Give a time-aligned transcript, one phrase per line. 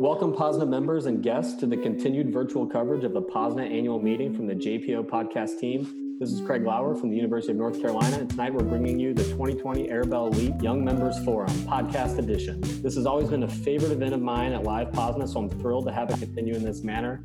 [0.00, 4.34] Welcome, POSNA members and guests, to the continued virtual coverage of the POSNA annual meeting
[4.34, 6.16] from the JPO podcast team.
[6.18, 9.12] This is Craig Lauer from the University of North Carolina, and tonight we're bringing you
[9.12, 12.62] the 2020 Arabella Leet Young Members Forum podcast edition.
[12.80, 15.84] This has always been a favorite event of mine at Live POSNA, so I'm thrilled
[15.84, 17.20] to have it continue in this manner.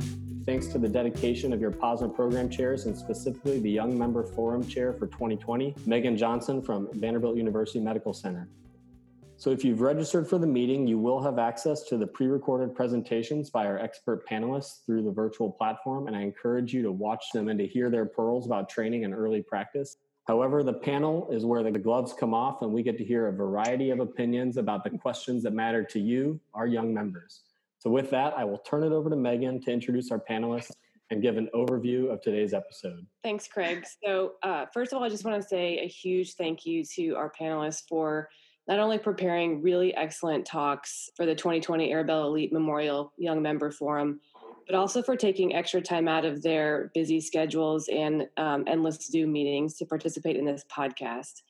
[0.46, 4.68] Thanks to the dedication of your POSNA program chairs and specifically the Young Member Forum
[4.68, 8.50] Chair for 2020, Megan Johnson from Vanderbilt University Medical Center.
[9.38, 13.50] So if you've registered for the meeting, you will have access to the pre-recorded presentations
[13.50, 17.50] by our expert panelists through the virtual platform, and I encourage you to watch them
[17.50, 19.98] and to hear their pearls about training and early practice.
[20.26, 23.32] However, the panel is where the gloves come off and we get to hear a
[23.32, 27.42] variety of opinions about the questions that matter to you, our young members.
[27.78, 30.72] So with that, I will turn it over to Megan to introduce our panelists
[31.12, 33.06] and give an overview of today's episode.
[33.22, 33.86] Thanks, Craig.
[34.04, 37.12] So uh, first of all, I just want to say a huge thank you to
[37.12, 38.30] our panelists for
[38.68, 44.20] not only preparing really excellent talks for the 2020 Arabella Leet Memorial Young Member Forum,
[44.68, 49.32] but also for taking extra time out of their busy schedules and um, endless Zoom
[49.32, 51.44] meetings to participate in this podcast.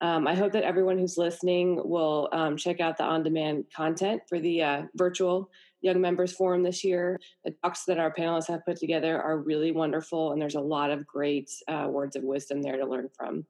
[0.00, 4.22] Um, I hope that everyone who's listening will um, check out the on demand content
[4.28, 5.48] for the uh, virtual
[5.80, 7.20] Young Members Forum this year.
[7.44, 10.90] The talks that our panelists have put together are really wonderful, and there's a lot
[10.90, 13.46] of great uh, words of wisdom there to learn from.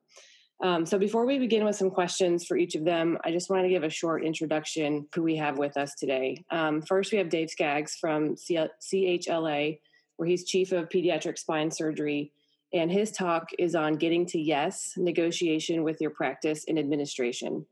[0.63, 3.65] Um, so before we begin with some questions for each of them, I just wanted
[3.65, 6.45] to give a short introduction who we have with us today.
[6.53, 9.81] Um, first, we have Dave Skaggs from CHLA,
[10.17, 12.31] where he's chief of pediatric spine surgery,
[12.73, 17.67] and his talk is on getting to yes, negotiation with your practice and administration.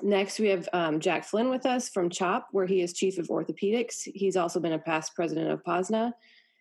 [0.00, 3.26] Next, we have um, Jack Flynn with us from CHOP, where he is chief of
[3.26, 4.08] orthopedics.
[4.14, 6.14] He's also been a past president of POSNA,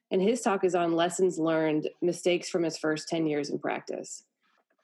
[0.09, 4.23] and his talk is on lessons learned, mistakes from his first 10 years in practice.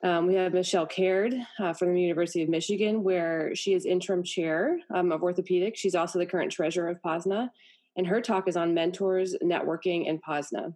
[0.01, 4.23] Um, we have Michelle Caird uh, from the University of Michigan, where she is interim
[4.23, 5.75] chair um, of orthopedics.
[5.75, 7.51] She's also the current treasurer of POSNA,
[7.97, 10.73] and her talk is on mentors, networking, and POSNA.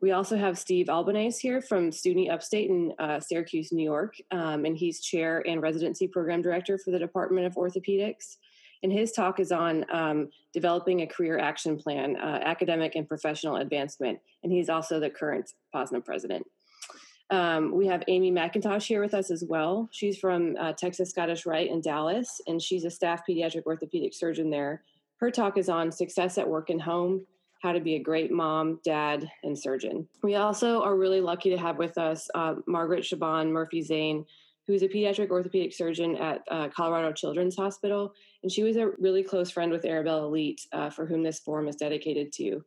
[0.00, 4.64] We also have Steve Albanese here from SUNY Upstate in uh, Syracuse, New York, um,
[4.66, 8.36] and he's chair and residency program director for the Department of Orthopedics.
[8.82, 13.56] And his talk is on um, developing a career action plan, uh, academic and professional
[13.56, 14.20] advancement.
[14.44, 16.46] And he's also the current POSNA president.
[17.30, 19.88] Um, we have Amy McIntosh here with us as well.
[19.90, 24.50] She's from uh, Texas Scottish Rite in Dallas, and she's a staff pediatric orthopedic surgeon
[24.50, 24.82] there.
[25.18, 27.26] Her talk is on success at work and home,
[27.62, 30.06] how to be a great mom, dad, and surgeon.
[30.22, 34.24] We also are really lucky to have with us uh, Margaret Siobhan Murphy Zane,
[34.66, 39.22] who's a pediatric orthopedic surgeon at uh, Colorado Children's Hospital, and she was a really
[39.22, 42.64] close friend with Arabella Leet, uh, for whom this forum is dedicated to.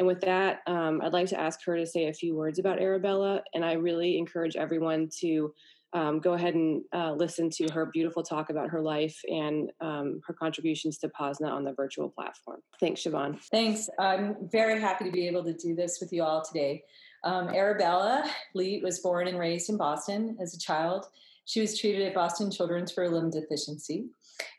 [0.00, 2.80] And with that, um, I'd like to ask her to say a few words about
[2.80, 3.42] Arabella.
[3.52, 5.52] And I really encourage everyone to
[5.92, 10.22] um, go ahead and uh, listen to her beautiful talk about her life and um,
[10.26, 12.60] her contributions to POSNA on the virtual platform.
[12.80, 13.42] Thanks, Siobhan.
[13.50, 13.90] Thanks.
[13.98, 16.82] I'm very happy to be able to do this with you all today.
[17.22, 18.24] Um, Arabella
[18.54, 21.08] Leet was born and raised in Boston as a child.
[21.44, 24.06] She was treated at Boston Children's for a limb deficiency,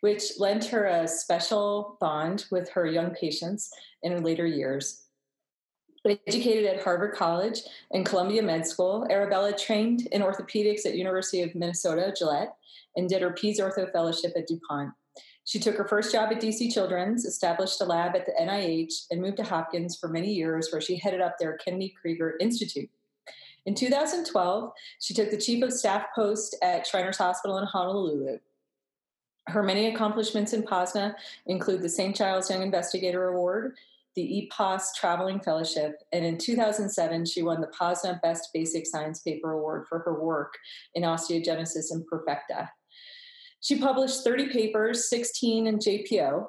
[0.01, 3.71] which lent her a special bond with her young patients
[4.03, 5.00] in her later years.
[6.03, 7.59] Educated at Harvard College
[7.91, 12.55] and Columbia Med School, Arabella trained in orthopedics at University of Minnesota Gillette
[12.95, 14.91] and did her Peds Ortho Fellowship at DuPont.
[15.45, 19.21] She took her first job at DC Children's, established a lab at the NIH, and
[19.21, 22.89] moved to Hopkins for many years, where she headed up their Kennedy Krieger Institute.
[23.65, 28.39] In 2012, she took the chief of staff post at Shriners Hospital in Honolulu.
[29.47, 31.15] Her many accomplishments in POSNA
[31.47, 32.15] include the St.
[32.15, 33.75] Giles Young Investigator Award,
[34.15, 39.53] the EPOS Traveling Fellowship, and in 2007, she won the POSNA Best Basic Science Paper
[39.53, 40.53] Award for her work
[40.95, 42.67] in osteogenesis imperfecta.
[43.61, 46.47] She published 30 papers, 16 in JPO.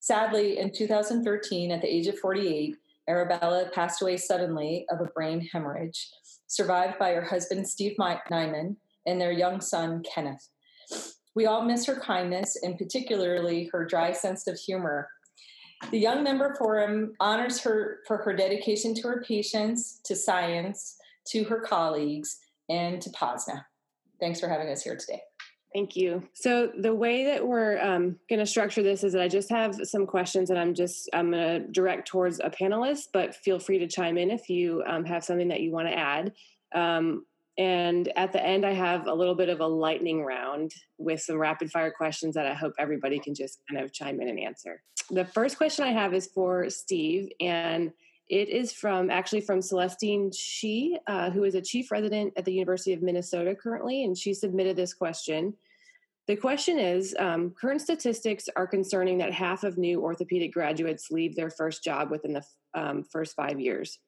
[0.00, 2.76] Sadly, in 2013, at the age of 48,
[3.08, 6.10] Arabella passed away suddenly of a brain hemorrhage,
[6.46, 8.76] survived by her husband, Steve Nyman,
[9.06, 10.48] and their young son, Kenneth.
[11.34, 15.08] We all miss her kindness and particularly her dry sense of humor
[15.90, 20.96] the Young Member Forum honors her for her dedication to her patients, to science,
[21.28, 22.38] to her colleagues,
[22.68, 23.64] and to POSNA.
[24.20, 25.20] Thanks for having us here today.
[25.72, 26.28] Thank you.
[26.34, 29.76] So the way that we're um, going to structure this is that I just have
[29.84, 33.78] some questions that I'm just I'm going to direct towards a panelist, but feel free
[33.78, 36.32] to chime in if you um, have something that you want to add.
[36.74, 37.24] Um,
[37.60, 41.36] and at the end, I have a little bit of a lightning round with some
[41.36, 44.82] rapid fire questions that I hope everybody can just kind of chime in and answer.
[45.10, 47.92] The first question I have is for Steve, and
[48.30, 52.52] it is from actually from Celestine Shi, uh, who is a chief resident at the
[52.54, 55.52] University of Minnesota currently, and she submitted this question.
[56.28, 61.36] The question is um, current statistics are concerning that half of new orthopedic graduates leave
[61.36, 62.42] their first job within the
[62.72, 63.98] um, first five years.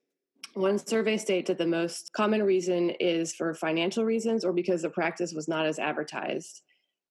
[0.55, 4.89] One survey states that the most common reason is for financial reasons or because the
[4.89, 6.61] practice was not as advertised.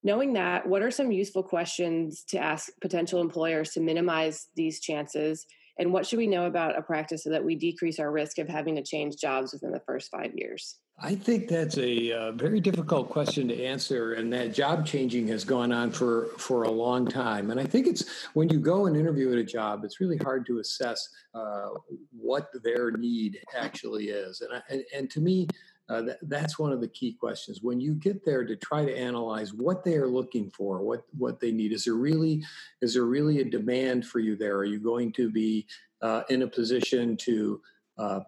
[0.05, 5.45] Knowing that, what are some useful questions to ask potential employers to minimize these chances?
[5.79, 8.49] And what should we know about a practice so that we decrease our risk of
[8.49, 10.79] having to change jobs within the first five years?
[11.05, 15.43] I think that's a uh, very difficult question to answer, and that job changing has
[15.45, 17.51] gone on for for a long time.
[17.51, 18.05] And I think it's
[18.35, 21.71] when you go and interview at a job, it's really hard to assess uh,
[22.17, 24.43] what their need actually is.
[24.43, 25.49] And I, and, and to me,
[25.89, 28.97] uh, that, that's one of the key questions when you get there to try to
[28.97, 32.43] analyze what they are looking for what what they need is there really
[32.81, 35.67] is there really a demand for you there are you going to be
[36.01, 37.61] uh, in a position to
[37.99, 38.21] uh,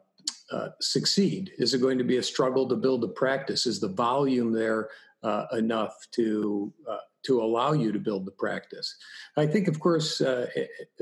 [0.52, 3.88] uh succeed is it going to be a struggle to build a practice is the
[3.88, 4.90] volume there
[5.24, 8.96] uh, enough to uh, to allow you to build the practice.
[9.36, 10.46] I think, of course, uh,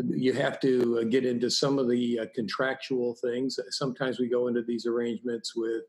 [0.08, 3.58] you have to get into some of the uh, contractual things.
[3.70, 5.82] Sometimes we go into these arrangements with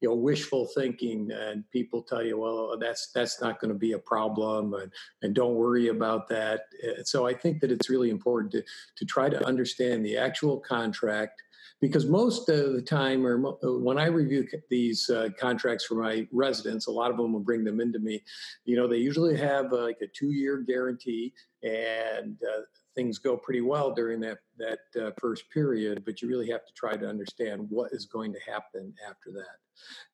[0.00, 3.92] you know wishful thinking and people tell you well that's that's not going to be
[3.92, 4.92] a problem and,
[5.22, 6.64] and don't worry about that
[7.02, 8.62] so i think that it's really important to
[8.94, 11.42] to try to understand the actual contract
[11.80, 16.86] because most of the time or when i review these uh, contracts for my residents
[16.86, 18.22] a lot of them will bring them into me
[18.64, 21.32] you know they usually have uh, like a two year guarantee
[21.62, 22.60] and uh,
[22.96, 26.72] things go pretty well during that that uh, first period, but you really have to
[26.74, 29.58] try to understand what is going to happen after that.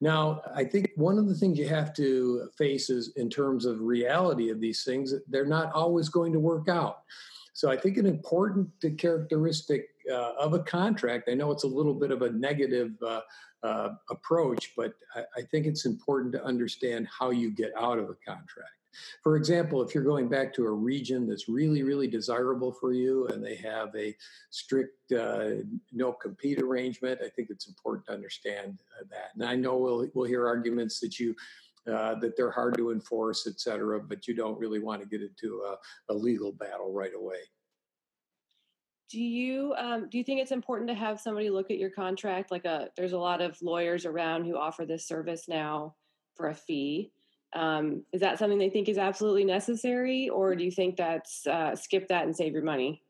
[0.01, 3.81] Now, I think one of the things you have to face is in terms of
[3.81, 7.03] reality of these things, they're not always going to work out.
[7.53, 8.69] So I think an important
[8.99, 13.21] characteristic uh, of a contract, I know it's a little bit of a negative uh,
[13.63, 18.05] uh, approach, but I, I think it's important to understand how you get out of
[18.05, 18.71] a contract.
[19.23, 23.27] For example, if you're going back to a region that's really, really desirable for you
[23.29, 24.15] and they have a
[24.51, 25.63] strict uh,
[25.93, 29.31] no compete arrangement, I think it's important to understand uh, that.
[29.35, 31.35] And I know we'll, we'll hear arguments that you
[31.91, 35.21] uh, that they're hard to enforce, et cetera, but you don't really want to get
[35.21, 37.41] into a, a legal battle right away.
[39.11, 42.51] Do you um, do you think it's important to have somebody look at your contract?
[42.51, 45.95] Like a, there's a lot of lawyers around who offer this service now
[46.35, 47.13] for a fee.
[47.55, 51.77] Um, is that something they think is absolutely necessary, or do you think that's uh,
[51.77, 53.03] skip that and save your money?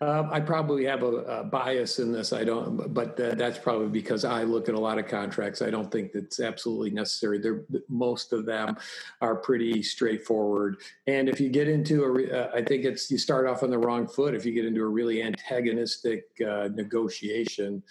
[0.00, 2.32] Uh, I probably have a, a, bias in this.
[2.32, 5.60] I don't, but that's probably because I look at a lot of contracts.
[5.60, 7.38] I don't think that's absolutely necessary.
[7.38, 8.76] They're, most of them
[9.20, 10.78] are pretty straightforward.
[11.06, 13.78] And if you get into a, uh, I think it's you start off on the
[13.78, 17.82] wrong foot if you get into a really antagonistic uh, negotiation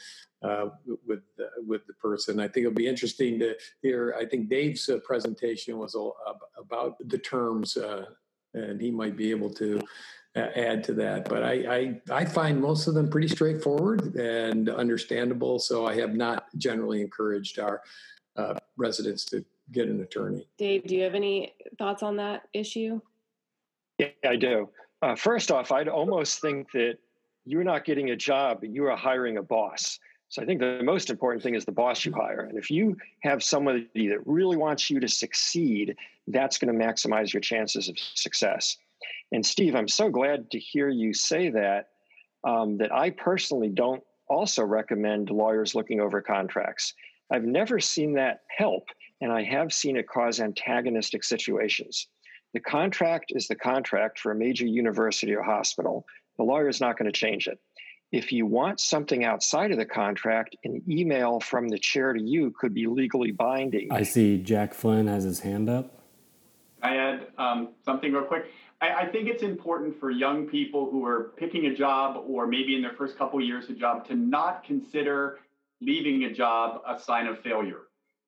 [0.42, 0.70] uh,
[1.06, 2.40] with uh, with the person.
[2.40, 4.16] I think it'll be interesting to hear.
[4.18, 5.96] I think Dave's presentation was
[6.58, 7.78] about the terms,
[8.54, 9.82] and he might be able to
[10.36, 11.28] uh, add to that.
[11.28, 15.60] But I, I, I find most of them pretty straightforward and understandable.
[15.60, 17.82] So I have not generally encouraged our
[18.36, 20.48] uh, residents to get an attorney.
[20.58, 23.00] Dave, do you have any thoughts on that issue?
[23.98, 24.70] Yeah, I do.
[25.18, 26.98] first off, I'd almost think that
[27.46, 30.00] you're not getting a job, you are hiring a boss.
[30.30, 32.42] So I think the most important thing is the boss you hire.
[32.42, 35.96] And if you have somebody that really wants you to succeed,
[36.28, 38.78] that's going to maximize your chances of success.
[39.32, 41.90] And Steve, I'm so glad to hear you say that.
[42.46, 46.94] Um, that I personally don't also recommend lawyers looking over contracts.
[47.30, 48.86] I've never seen that help,
[49.20, 52.08] and I have seen it cause antagonistic situations.
[52.54, 56.06] The contract is the contract for a major university or hospital.
[56.38, 57.60] The lawyer is not going to change it.
[58.12, 62.52] If you want something outside of the contract, an email from the chair to you
[62.52, 63.92] could be legally binding.
[63.92, 66.00] I see Jack Flynn has his hand up.
[66.82, 68.46] I add um, something real quick.
[68.82, 72.76] I, I, think it's important for young people who are picking a job or maybe
[72.76, 75.40] in their first couple years a job to not consider
[75.82, 77.82] leaving a job a sign of failure.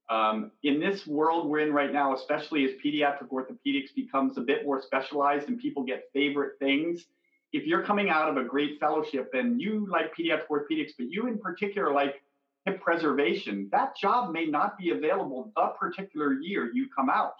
[0.09, 4.65] Um, in this world we're in right now, especially as pediatric orthopedics becomes a bit
[4.65, 7.05] more specialized and people get favorite things,
[7.53, 11.27] if you're coming out of a great fellowship and you like pediatric orthopedics, but you
[11.27, 12.21] in particular like
[12.65, 17.33] hip preservation, that job may not be available the particular year you come out.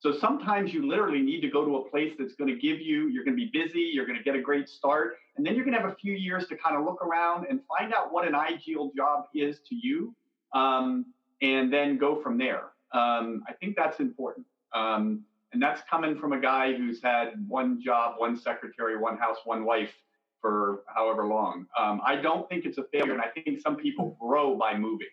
[0.00, 3.08] So sometimes you literally need to go to a place that's going to give you,
[3.08, 5.64] you're going to be busy, you're going to get a great start, and then you're
[5.64, 8.28] going to have a few years to kind of look around and find out what
[8.28, 10.14] an ideal job is to you,
[10.54, 11.06] um,
[11.40, 12.64] and then go from there.
[12.92, 14.46] Um, I think that's important.
[14.74, 19.38] Um, and that's coming from a guy who's had one job, one secretary, one house,
[19.44, 19.92] one wife
[20.40, 21.66] for however long.
[21.78, 25.08] Um, I don't think it's a failure, and I think some people grow by moving.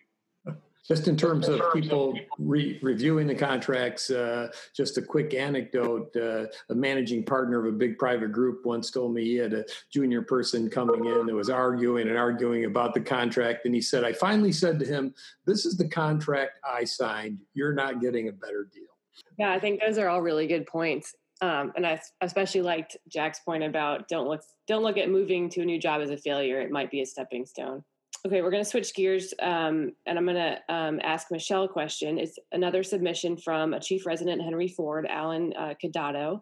[0.86, 6.14] Just in terms of people re- reviewing the contracts, uh, just a quick anecdote.
[6.14, 9.64] Uh, a managing partner of a big private group once told me he had a
[9.90, 13.64] junior person coming in that was arguing and arguing about the contract.
[13.64, 15.14] And he said, I finally said to him,
[15.46, 17.38] This is the contract I signed.
[17.54, 18.93] You're not getting a better deal.
[19.38, 21.14] Yeah, I think those are all really good points.
[21.40, 25.62] Um, and I especially liked Jack's point about don't look don't look at moving to
[25.62, 26.60] a new job as a failure.
[26.60, 27.84] It might be a stepping stone.
[28.26, 31.68] Okay, we're going to switch gears, um, and I'm going to um, ask Michelle a
[31.68, 32.18] question.
[32.18, 36.40] It's another submission from a chief resident, Henry Ford, Alan uh, Cadado.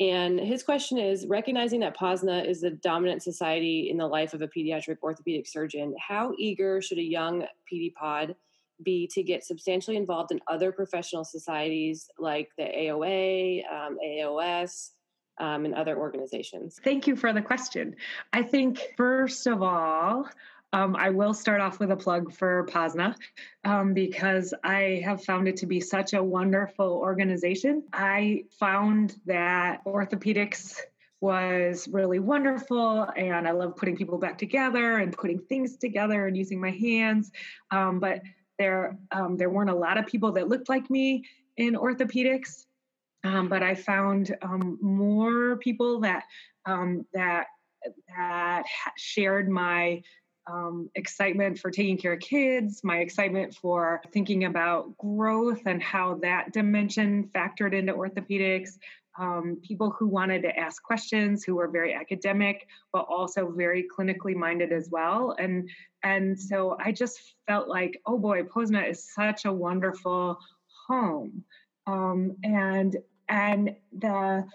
[0.00, 4.42] And his question is recognizing that POSNA is the dominant society in the life of
[4.42, 8.34] a pediatric orthopedic surgeon, how eager should a young PediPod
[8.82, 14.90] be to get substantially involved in other professional societies like the AOA, um, AOS,
[15.38, 16.78] um, and other organizations?
[16.82, 17.96] Thank you for the question.
[18.32, 20.28] I think, first of all,
[20.72, 23.14] um, I will start off with a plug for POSNA
[23.64, 27.84] um, because I have found it to be such a wonderful organization.
[27.92, 30.80] I found that orthopedics
[31.20, 36.36] was really wonderful and I love putting people back together and putting things together and
[36.36, 37.30] using my hands.
[37.70, 38.20] Um, but
[38.58, 41.24] there, um, there weren't a lot of people that looked like me
[41.56, 42.64] in orthopedics.
[43.24, 46.24] Um, but I found um, more people that
[46.66, 47.46] that
[48.08, 48.64] that
[48.96, 50.02] shared my
[50.46, 56.16] um, excitement for taking care of kids, my excitement for thinking about growth and how
[56.22, 58.78] that dimension factored into orthopedics,
[59.18, 64.34] um, people who wanted to ask questions, who were very academic, but also very clinically
[64.34, 65.36] minded as well.
[65.38, 65.68] And
[66.02, 70.38] and so I just felt like, oh boy, POSNA is such a wonderful
[70.86, 71.44] home.
[71.86, 72.96] Um, and
[73.28, 74.46] and the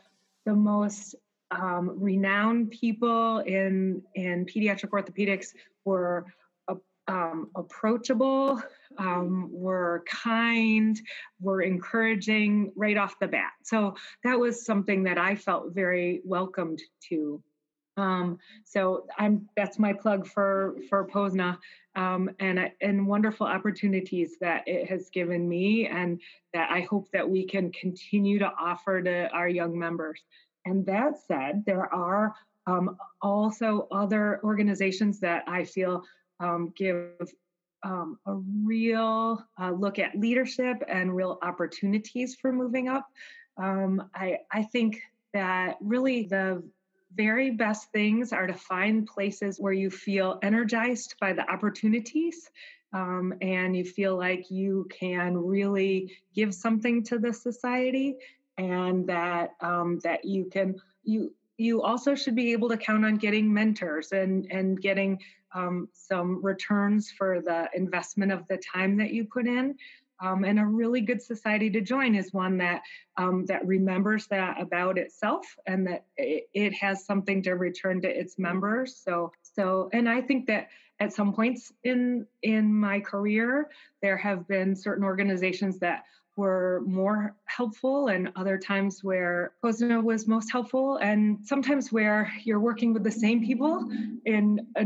[0.46, 1.16] the most
[1.51, 5.54] um, renowned people in in pediatric orthopedics
[5.86, 6.25] were
[6.68, 6.75] uh,
[7.08, 8.62] um, approachable,
[9.00, 11.00] um, were kind,
[11.39, 13.53] were encouraging right off the bat.
[13.63, 17.41] So that was something that I felt very welcomed to.
[17.98, 21.60] Um, so I'm that's my plug for for POSNA
[21.96, 26.22] um, and and wonderful opportunities that it has given me, and
[26.53, 30.22] that I hope that we can continue to offer to our young members.
[30.65, 32.34] And that said, there are
[32.68, 36.03] um, also other organizations that I feel
[36.39, 37.34] um, give
[37.84, 43.08] um, a real uh, look at leadership and real opportunities for moving up.
[43.58, 45.02] Um, I, I think
[45.34, 46.64] that really the
[47.16, 52.50] very best things are to find places where you feel energized by the opportunities
[52.94, 58.16] um, and you feel like you can really give something to the society
[58.58, 63.18] and that um, that you can you you also should be able to count on
[63.18, 65.20] getting mentors and and getting
[65.53, 69.75] um, some returns for the investment of the time that you put in.
[70.22, 72.82] Um, and a really good society to join is one that
[73.15, 78.10] um, that remembers that about itself and that it, it, has something to return to
[78.10, 78.98] its members.
[78.98, 80.68] So so and I think that
[81.00, 83.70] at some points in in my career
[84.01, 86.03] there have been certain organizations that
[86.39, 92.62] were more helpful and other times where POSNA was most helpful and sometimes where you're
[92.62, 93.89] working with the same people
[94.25, 94.81] in a,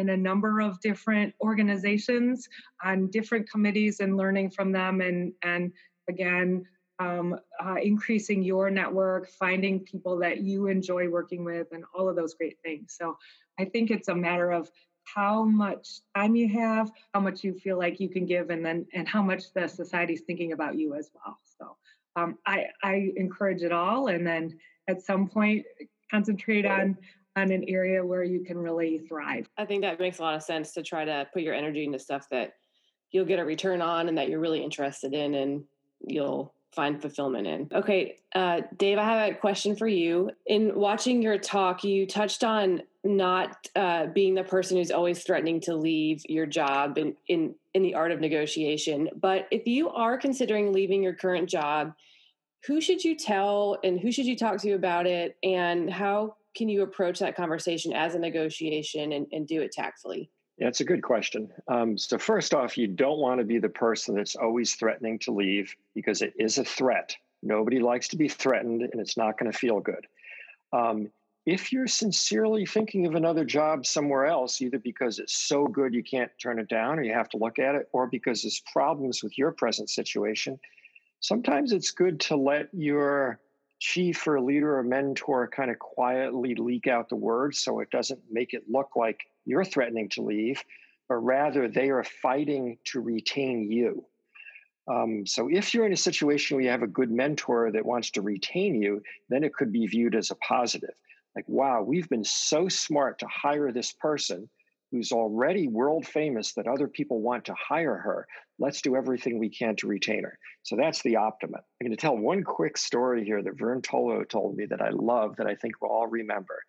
[0.00, 2.48] in a number of different organizations
[2.84, 5.72] on different committees and learning from them and and
[6.08, 6.64] again
[6.98, 12.16] um, uh, increasing your network finding people that you enjoy working with and all of
[12.16, 12.96] those great things.
[12.98, 13.16] So
[13.60, 14.68] i think it's a matter of
[15.14, 18.86] how much time you have, how much you feel like you can give, and then
[18.94, 21.38] and how much the society's thinking about you as well.
[21.58, 21.76] So
[22.16, 25.64] um, I I encourage it all, and then at some point
[26.10, 26.96] concentrate on
[27.36, 29.48] on an area where you can really thrive.
[29.56, 31.98] I think that makes a lot of sense to try to put your energy into
[31.98, 32.54] stuff that
[33.10, 35.64] you'll get a return on and that you're really interested in, and
[36.00, 37.68] you'll find fulfillment in.
[37.72, 40.30] Okay, uh, Dave, I have a question for you.
[40.46, 45.60] In watching your talk, you touched on not uh, being the person who's always threatening
[45.62, 49.08] to leave your job in, in in the art of negotiation.
[49.16, 51.94] But if you are considering leaving your current job,
[52.66, 56.68] who should you tell and who should you talk to about it, and how can
[56.68, 60.30] you approach that conversation as a negotiation and, and do it tactfully?
[60.58, 61.50] Yeah, it's a good question.
[61.68, 65.30] Um, so, first off, you don't want to be the person that's always threatening to
[65.30, 67.16] leave because it is a threat.
[67.42, 70.06] Nobody likes to be threatened, and it's not going to feel good.
[70.72, 71.10] Um,
[71.48, 76.04] if you're sincerely thinking of another job somewhere else, either because it's so good you
[76.04, 79.22] can't turn it down or you have to look at it, or because there's problems
[79.22, 80.60] with your present situation,
[81.20, 83.40] sometimes it's good to let your
[83.78, 88.20] chief or leader or mentor kind of quietly leak out the words so it doesn't
[88.30, 90.62] make it look like you're threatening to leave.
[91.08, 94.04] but rather they are fighting to retain you.
[94.86, 98.10] Um, so if you're in a situation where you have a good mentor that wants
[98.10, 100.94] to retain you, then it could be viewed as a positive.
[101.38, 104.48] Like, wow, we've been so smart to hire this person
[104.90, 108.26] who's already world famous that other people want to hire her.
[108.58, 110.36] Let's do everything we can to retain her.
[110.64, 111.60] So that's the optimum.
[111.80, 114.88] I'm going to tell one quick story here that Vern Tolo told me that I
[114.88, 116.60] love that I think we'll all remember.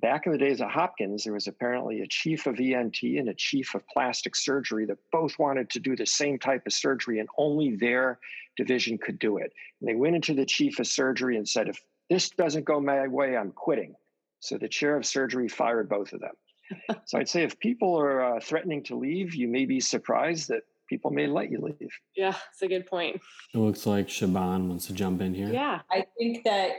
[0.00, 3.34] Back in the days of Hopkins, there was apparently a chief of ENT and a
[3.34, 7.28] chief of plastic surgery that both wanted to do the same type of surgery, and
[7.38, 8.18] only their
[8.56, 9.52] division could do it.
[9.80, 13.06] And they went into the chief of surgery and said, If this doesn't go my
[13.06, 13.94] way, I'm quitting.
[14.40, 16.98] So the chair of surgery fired both of them.
[17.06, 20.62] so I'd say if people are uh, threatening to leave, you may be surprised that
[20.88, 21.90] people may let you leave.
[22.16, 23.20] Yeah, it's a good point.
[23.54, 25.48] It looks like Siobhan wants to jump in here.
[25.48, 25.80] Yeah.
[25.90, 26.72] I think that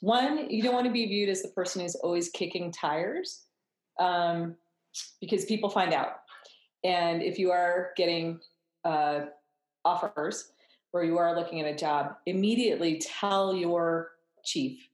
[0.00, 3.44] one, you don't want to be viewed as the person who's always kicking tires
[3.98, 4.56] um,
[5.20, 6.20] because people find out.
[6.84, 8.40] And if you are getting
[8.84, 9.26] uh,
[9.84, 10.52] offers
[10.92, 14.10] or you are looking at a job, immediately tell your
[14.44, 14.88] chief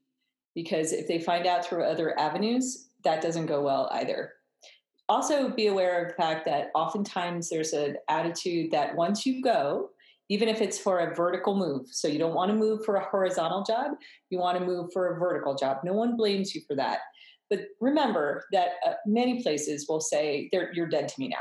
[0.55, 4.33] because if they find out through other avenues, that doesn't go well either
[5.09, 9.91] also be aware of the fact that oftentimes there's an attitude that once you go,
[10.29, 13.05] even if it's for a vertical move, so you don't want to move for a
[13.05, 13.93] horizontal job,
[14.29, 15.79] you want to move for a vertical job.
[15.85, 16.99] No one blames you for that.
[17.49, 21.37] But remember that uh, many places will say, You're dead to me now.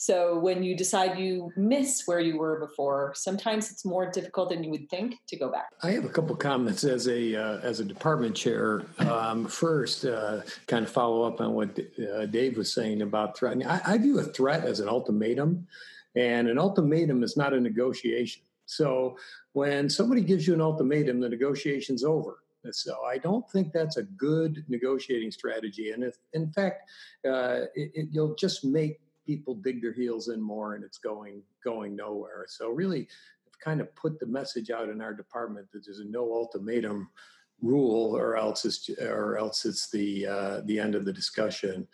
[0.00, 4.64] So when you decide you miss where you were before, sometimes it's more difficult than
[4.64, 5.72] you would think to go back.
[5.82, 8.80] I have a couple comments as a uh, as a department chair.
[8.98, 13.68] Um, first, uh, kind of follow up on what uh, Dave was saying about threatening.
[13.68, 15.66] I, I view a threat as an ultimatum,
[16.14, 18.42] and an ultimatum is not a negotiation.
[18.64, 19.18] So
[19.52, 22.38] when somebody gives you an ultimatum, the negotiation's over.
[22.72, 25.90] So I don't think that's a good negotiating strategy.
[25.90, 26.88] And if, in fact,
[27.26, 31.42] uh, it, it, you'll just make people dig their heels in more and it's going
[31.64, 32.46] going nowhere.
[32.48, 33.08] So really
[33.62, 37.10] kind of put the message out in our department that there's a no ultimatum
[37.60, 41.86] rule or else it's or else it's the uh, the end of the discussion.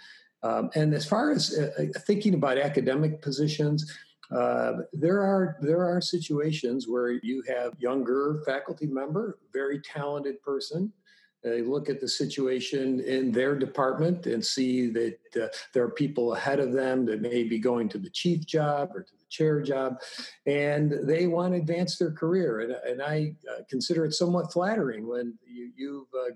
[0.42, 3.90] Um, and as far as uh, uh thinking about academic positions,
[4.30, 10.92] uh, there are there are situations where you have younger faculty member, very talented person,
[11.42, 16.34] they look at the situation in their department and see that uh, there are people
[16.34, 20.00] ahead of them that may be going to the chief job or to chair job,
[20.46, 22.60] and they want to advance their career.
[22.60, 26.34] And, and I uh, consider it somewhat flattering when you, you've uh,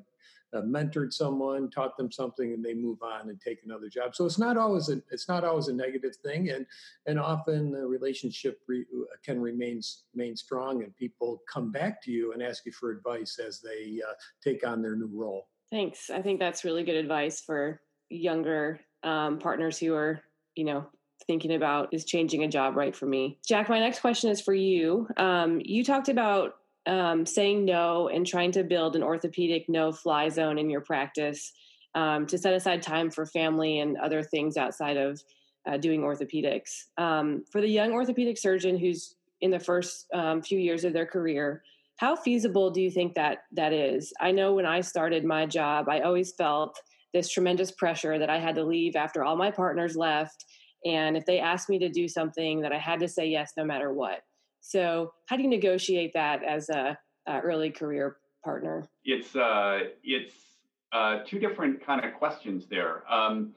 [0.52, 4.14] uh, mentored someone, taught them something, and they move on and take another job.
[4.14, 6.66] So it's not always a it's not always a negative thing, and
[7.06, 9.80] and often the relationship re, uh, can remain
[10.14, 14.00] remain strong, and people come back to you and ask you for advice as they
[14.06, 15.48] uh, take on their new role.
[15.70, 16.10] Thanks.
[16.10, 20.20] I think that's really good advice for younger um, partners who are
[20.56, 20.86] you know
[21.30, 23.38] thinking about is changing a job right for me.
[23.46, 25.06] Jack, my next question is for you.
[25.16, 30.28] Um, you talked about um, saying no and trying to build an orthopedic no fly
[30.28, 31.52] zone in your practice
[31.94, 35.22] um, to set aside time for family and other things outside of
[35.68, 36.86] uh, doing orthopedics.
[36.98, 41.06] Um, for the young orthopedic surgeon who's in the first um, few years of their
[41.06, 41.62] career,
[41.98, 44.12] how feasible do you think that that is?
[44.20, 46.76] I know when I started my job, I always felt
[47.14, 50.44] this tremendous pressure that I had to leave after all my partners left.
[50.84, 53.64] And if they asked me to do something, that I had to say yes no
[53.64, 54.22] matter what.
[54.60, 58.88] So, how do you negotiate that as a, a early career partner?
[59.04, 60.34] It's uh, it's
[60.92, 63.10] uh, two different kind of questions there.
[63.10, 63.54] Um,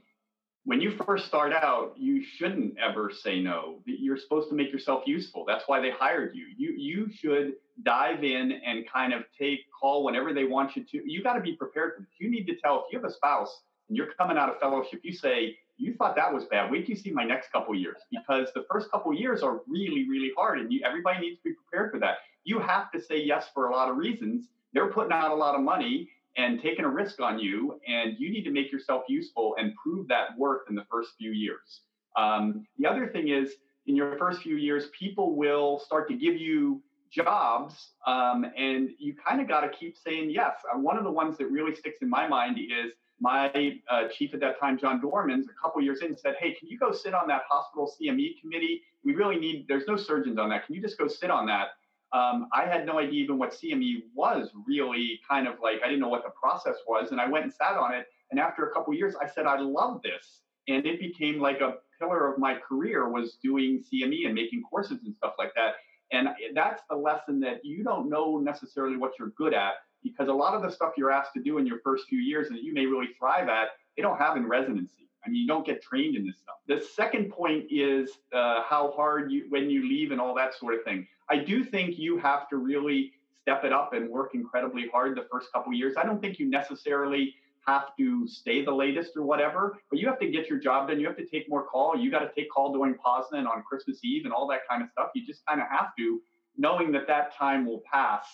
[0.65, 3.81] when you first start out, you shouldn't ever say no.
[3.85, 5.43] You're supposed to make yourself useful.
[5.45, 6.45] That's why they hired you.
[6.55, 11.01] You you should dive in and kind of take call whenever they want you to.
[11.05, 12.05] You got to be prepared.
[12.19, 15.01] You need to tell if you have a spouse and you're coming out of fellowship,
[15.03, 16.71] you say, you thought that was bad.
[16.71, 20.07] Wait till you see my next couple years because the first couple years are really,
[20.07, 22.17] really hard, and you, everybody needs to be prepared for that.
[22.43, 24.47] You have to say yes for a lot of reasons.
[24.73, 28.31] They're putting out a lot of money and taking a risk on you, and you
[28.31, 31.81] need to make yourself useful and prove that worth in the first few years.
[32.15, 33.53] Um, the other thing is,
[33.85, 36.81] in your first few years, people will start to give you
[37.11, 40.55] jobs, um, and you kind of got to keep saying yes.
[40.73, 44.33] Uh, one of the ones that really sticks in my mind is my uh, chief
[44.33, 47.13] at that time, John Dormans, a couple years in, said, "Hey, can you go sit
[47.13, 48.81] on that hospital CME committee?
[49.05, 49.65] We really need.
[49.69, 50.65] There's no surgeons on that.
[50.65, 51.69] Can you just go sit on that?"
[52.11, 54.49] Um, I had no idea even what CME was.
[54.67, 57.53] Really, kind of like I didn't know what the process was, and I went and
[57.53, 58.07] sat on it.
[58.29, 61.75] And after a couple years, I said, "I love this," and it became like a
[61.97, 65.75] pillar of my career was doing CME and making courses and stuff like that.
[66.11, 70.33] And that's the lesson that you don't know necessarily what you're good at because a
[70.33, 72.73] lot of the stuff you're asked to do in your first few years and you
[72.73, 75.09] may really thrive at, they don't have in residency.
[75.25, 76.55] I mean, you don't get trained in this stuff.
[76.67, 80.73] The second point is uh, how hard you when you leave and all that sort
[80.73, 81.07] of thing.
[81.29, 85.25] I do think you have to really step it up and work incredibly hard the
[85.31, 85.95] first couple years.
[85.97, 87.35] I don't think you necessarily
[87.65, 90.99] have to stay the latest or whatever, but you have to get your job done.
[90.99, 91.97] You have to take more call.
[91.97, 94.89] You got to take call during POSNA on Christmas Eve and all that kind of
[94.89, 95.09] stuff.
[95.15, 96.21] You just kind of have to,
[96.57, 98.25] knowing that that time will pass.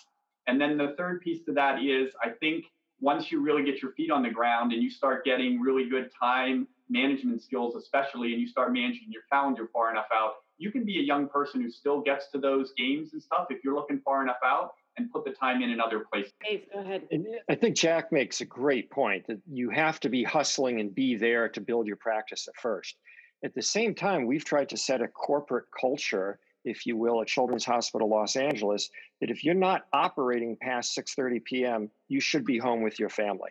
[0.50, 2.64] And then the third piece to that is I think
[3.00, 6.10] once you really get your feet on the ground and you start getting really good
[6.18, 10.84] time management skills, especially, and you start managing your calendar far enough out, you can
[10.84, 14.00] be a young person who still gets to those games and stuff if you're looking
[14.04, 16.32] far enough out and put the time in another places.
[16.44, 17.06] Dave, go ahead.
[17.12, 20.92] And I think Jack makes a great point that you have to be hustling and
[20.92, 22.96] be there to build your practice at first.
[23.44, 27.28] At the same time, we've tried to set a corporate culture, if you will, at
[27.28, 32.58] Children's Hospital Los Angeles, that if you're not operating past 6:30 p.m., you should be
[32.58, 33.50] home with your family.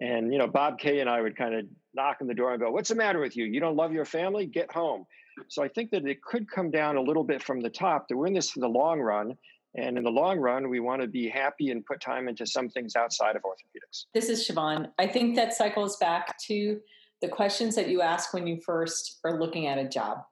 [0.00, 2.60] And you know, Bob Kay and I would kind of knock on the door and
[2.60, 3.44] go, "What's the matter with you?
[3.44, 4.46] You don't love your family?
[4.46, 5.06] Get home."
[5.48, 8.08] So I think that it could come down a little bit from the top.
[8.08, 9.36] That we're in this for the long run,
[9.74, 12.68] and in the long run, we want to be happy and put time into some
[12.68, 14.06] things outside of orthopedics.
[14.14, 14.90] This is Siobhan.
[14.98, 16.80] I think that cycles back to
[17.20, 20.24] the questions that you ask when you first are looking at a job.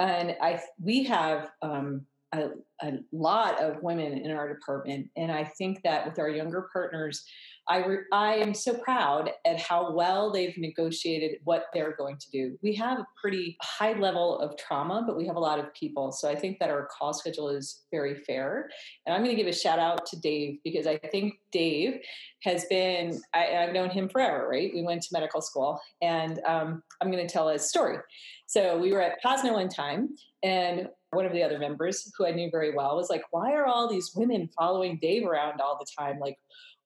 [0.00, 2.50] And I, we have um, a,
[2.82, 7.24] a, lot of women in our department, and I think that with our younger partners,
[7.68, 12.30] I, re- I am so proud at how well they've negotiated what they're going to
[12.30, 12.58] do.
[12.62, 16.10] We have a pretty high level of trauma, but we have a lot of people.
[16.10, 18.70] So I think that our call schedule is very fair.
[19.06, 22.00] And I'm going to give a shout out to Dave because I think Dave
[22.42, 24.72] has been, I, have known him forever, right?
[24.74, 27.98] We went to medical school, and um, I'm going to tell a story.
[28.46, 30.08] So we were at POSNA one time,
[30.42, 33.66] and one of the other members who I knew very well was like, Why are
[33.66, 36.18] all these women following Dave around all the time?
[36.18, 36.38] Like,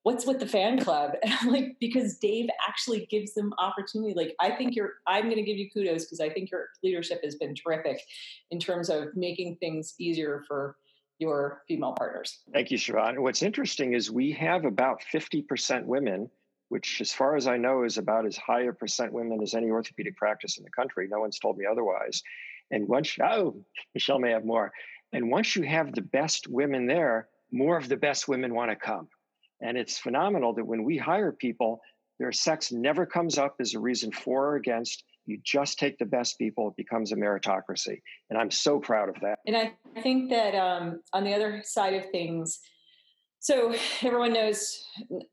[0.02, 1.12] what's with the fan club?
[1.22, 4.14] And I'm like, because Dave actually gives them opportunity.
[4.14, 7.20] Like, I think you're, I'm going to give you kudos because I think your leadership
[7.24, 8.00] has been terrific
[8.50, 10.76] in terms of making things easier for
[11.18, 12.40] your female partners.
[12.52, 13.18] Thank you, Siobhan.
[13.18, 16.28] What's interesting is we have about 50% women,
[16.68, 19.70] which, as far as I know, is about as high a percent women as any
[19.70, 21.08] orthopedic practice in the country.
[21.10, 22.22] No one's told me otherwise.
[22.70, 23.56] And once, oh,
[23.94, 24.72] Michelle may have more.
[25.12, 28.76] And once you have the best women there, more of the best women want to
[28.76, 29.08] come.
[29.60, 31.80] And it's phenomenal that when we hire people,
[32.18, 35.04] their sex never comes up as a reason for or against.
[35.26, 38.00] You just take the best people, it becomes a meritocracy.
[38.28, 39.38] And I'm so proud of that.
[39.46, 39.72] And I
[40.02, 42.60] think that um, on the other side of things,
[43.38, 44.84] so everyone knows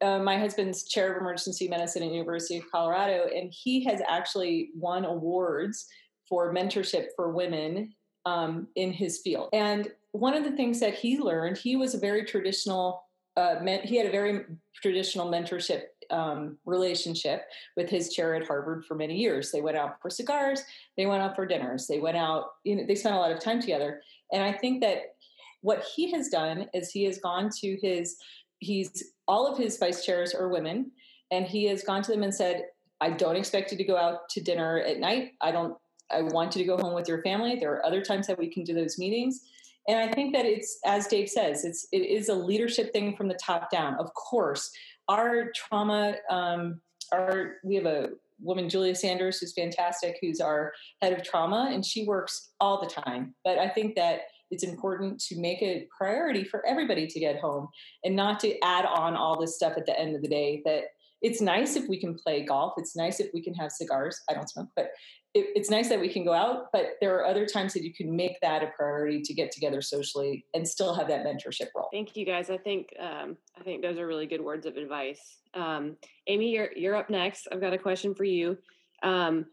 [0.01, 4.69] uh, my husband's chair of emergency medicine at University of Colorado, and he has actually
[4.75, 5.87] won awards
[6.31, 7.93] for mentorship for women
[8.25, 9.49] um, in his field.
[9.51, 13.03] And one of the things that he learned, he was a very traditional
[13.35, 14.45] uh, meant, he had a very
[14.81, 17.43] traditional mentorship um, relationship
[17.75, 19.51] with his chair at Harvard for many years.
[19.51, 20.61] They went out for cigars,
[20.95, 23.39] they went out for dinners, they went out, you know, they spent a lot of
[23.41, 24.01] time together.
[24.31, 25.15] And I think that
[25.61, 28.15] what he has done is he has gone to his,
[28.59, 30.91] he's, all of his vice chairs are women,
[31.29, 32.63] and he has gone to them and said,
[32.99, 35.31] I don't expect you to go out to dinner at night.
[35.41, 35.75] I don't,
[36.13, 37.55] I want you to go home with your family.
[37.55, 39.41] There are other times that we can do those meetings.
[39.87, 43.27] And I think that it's, as Dave says, it's it is a leadership thing from
[43.27, 43.95] the top down.
[43.95, 44.71] Of course,
[45.09, 51.13] our trauma, um, our we have a woman, Julia Sanders, who's fantastic, who's our head
[51.13, 53.35] of trauma, and she works all the time.
[53.43, 54.21] But I think that
[54.51, 57.67] it's important to make a priority for everybody to get home
[58.03, 60.83] and not to add on all this stuff at the end of the day that
[61.21, 62.73] it's nice if we can play golf.
[62.77, 64.19] It's nice if we can have cigars.
[64.29, 64.91] I don't smoke, but
[65.33, 67.93] it, it's nice that we can go out, but there are other times that you
[67.93, 71.87] can make that a priority to get together socially and still have that mentorship role.
[71.91, 72.49] Thank you, guys.
[72.49, 75.37] I think um, I think those are really good words of advice.
[75.53, 75.95] Um,
[76.27, 77.47] Amy, you're you're up next.
[77.51, 78.57] I've got a question for you.
[79.03, 79.45] Um,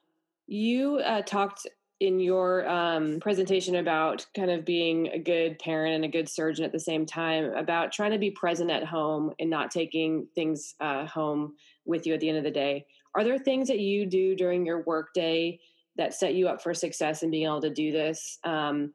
[0.46, 1.66] you uh, talked
[2.00, 6.64] in your um, presentation about kind of being a good parent and a good surgeon
[6.64, 10.74] at the same time about trying to be present at home and not taking things
[10.80, 14.06] uh, home with you at the end of the day are there things that you
[14.06, 15.58] do during your workday
[15.96, 18.38] that set you up for success in being able to do this?
[18.44, 18.92] Um,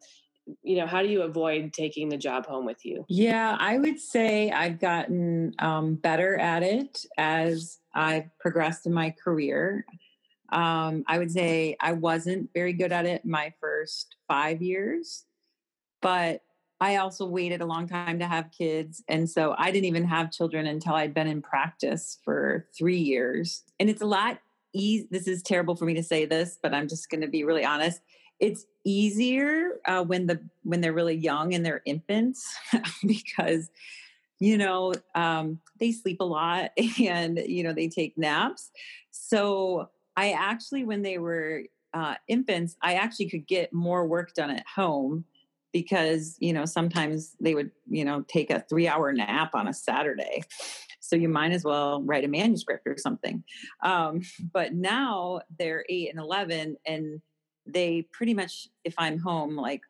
[0.61, 3.05] you know, how do you avoid taking the job home with you?
[3.09, 9.11] Yeah, I would say I've gotten um, better at it as I've progressed in my
[9.11, 9.85] career.
[10.51, 15.25] Um, I would say I wasn't very good at it my first five years,
[16.01, 16.41] but
[16.84, 19.01] I also waited a long time to have kids.
[19.08, 23.63] And so I didn't even have children until I'd been in practice for three years.
[23.79, 24.39] And it's a lot
[24.73, 25.08] easy.
[25.10, 27.63] This is terrible for me to say this, but I'm just going to be really
[27.63, 28.01] honest.
[28.39, 32.53] It's easier uh, when the when they're really young and they're infants
[33.08, 33.69] because
[34.39, 38.71] you know um, they sleep a lot and you know they take naps.
[39.12, 44.49] So I actually, when they were uh, infants, I actually could get more work done
[44.49, 45.26] at home
[45.71, 49.73] because, you know, sometimes they would, you know, take a three hour nap on a
[49.73, 50.43] Saturday.
[50.99, 53.43] So you might as well write a manuscript or something.
[53.84, 54.21] Um,
[54.54, 57.21] but now they're eight and 11, and
[57.65, 59.82] they pretty much, if I'm home, like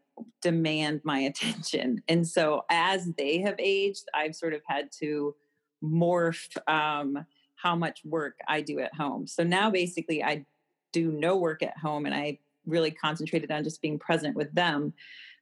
[0.41, 2.01] demand my attention.
[2.07, 5.35] And so as they have aged, I've sort of had to
[5.83, 7.25] morph um,
[7.63, 9.25] how much work I do at home.
[9.25, 10.45] So now basically I
[10.91, 14.93] do no work at home and I really concentrated on just being present with them.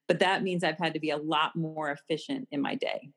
[0.07, 3.09] But that means I've had to be a lot more efficient in my day.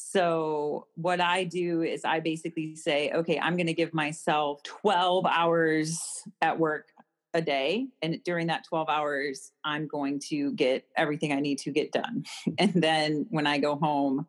[0.00, 5.26] So, what I do is I basically say, okay, I'm going to give myself 12
[5.26, 6.90] hours at work
[7.34, 7.88] a day.
[8.00, 12.24] And during that 12 hours, I'm going to get everything I need to get done.
[12.58, 14.28] And then when I go home,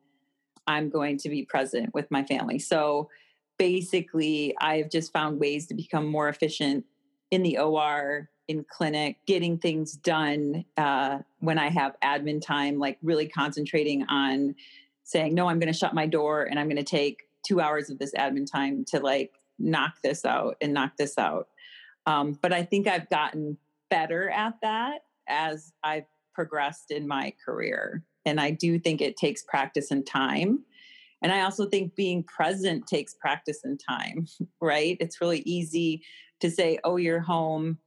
[0.65, 2.58] I'm going to be present with my family.
[2.58, 3.10] So,
[3.60, 6.86] basically, I've just found ways to become more efficient
[7.30, 12.98] in the OR, in clinic, getting things done uh, when I have admin time, like
[13.04, 14.56] really concentrating on
[15.04, 17.91] saying, no, I'm going to shut my door and I'm going to take two hours
[17.91, 21.50] of this admin time to like knock this out and knock this out.
[22.08, 23.58] Um, but I think I've gotten
[23.91, 28.04] better at that as I've progressed in my career.
[28.26, 30.63] And I do think it takes practice and time.
[31.21, 34.27] And I also think being present takes practice and time,
[34.62, 34.97] right?
[34.99, 36.03] It's really easy
[36.39, 37.77] to say, oh, you're home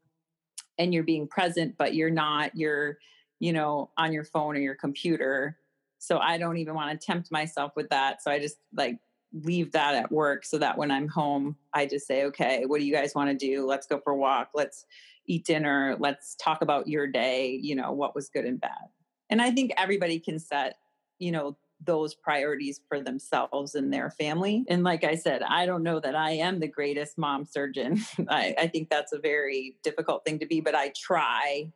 [0.79, 2.99] and you're being present, but you're not, you're,
[3.41, 5.57] you know, on your phone or your computer
[6.03, 8.25] so I don't even want to tempt myself with that.
[8.25, 8.99] So I just like
[9.33, 12.85] leave that at work so that when I'm home, I just say, okay, what do
[12.85, 13.65] you guys want to do?
[13.65, 14.49] Let's go for a walk.
[14.53, 14.85] Let's
[15.27, 15.97] eat dinner.
[16.01, 18.89] Let's talk about your day, you know, what was good and bad.
[19.31, 20.75] And I think everybody can set,
[21.21, 24.65] you know, those priorities for themselves and their family.
[24.69, 28.01] And like I said, I don't know that I am the greatest mom surgeon.
[28.29, 31.73] I, I think that's a very difficult thing to be, but I try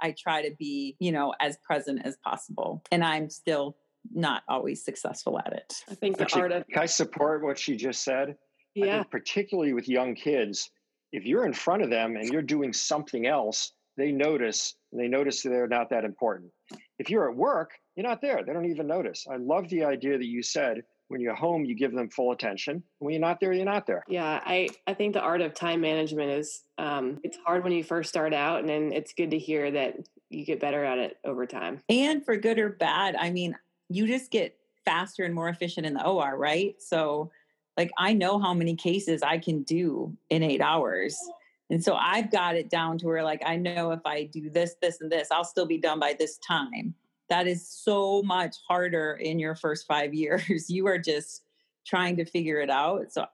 [0.00, 2.82] I try to be, you know, as present as possible.
[2.90, 3.76] And I'm still
[4.12, 5.74] not always successful at it.
[5.90, 8.30] I think the Actually, art of Can I support what she just said?
[8.30, 8.34] I
[8.74, 10.70] yeah, think particularly with young kids,
[11.12, 15.08] if you're in front of them and you're doing something else, they notice and they
[15.08, 16.50] notice that they're not that important.
[16.98, 18.42] If you're at work, you're not there.
[18.44, 19.26] They don't even notice.
[19.30, 22.82] I love the idea that you said when you're home, you give them full attention.
[22.98, 24.02] When you're not there, you're not there.
[24.08, 24.40] yeah.
[24.44, 28.08] I I think the art of time management is um, it's hard when you first
[28.08, 29.96] start out, and then it's good to hear that
[30.30, 31.80] you get better at it over time.
[31.88, 33.56] And for good or bad, I mean,
[33.88, 36.74] you just get faster and more efficient in the OR, right?
[36.80, 37.30] So,
[37.76, 41.16] like, I know how many cases I can do in eight hours.
[41.70, 44.76] And so I've got it down to where, like, I know if I do this,
[44.82, 46.94] this, and this, I'll still be done by this time.
[47.28, 50.68] That is so much harder in your first five years.
[50.68, 51.42] You are just
[51.86, 53.12] trying to figure it out.
[53.12, 53.26] So,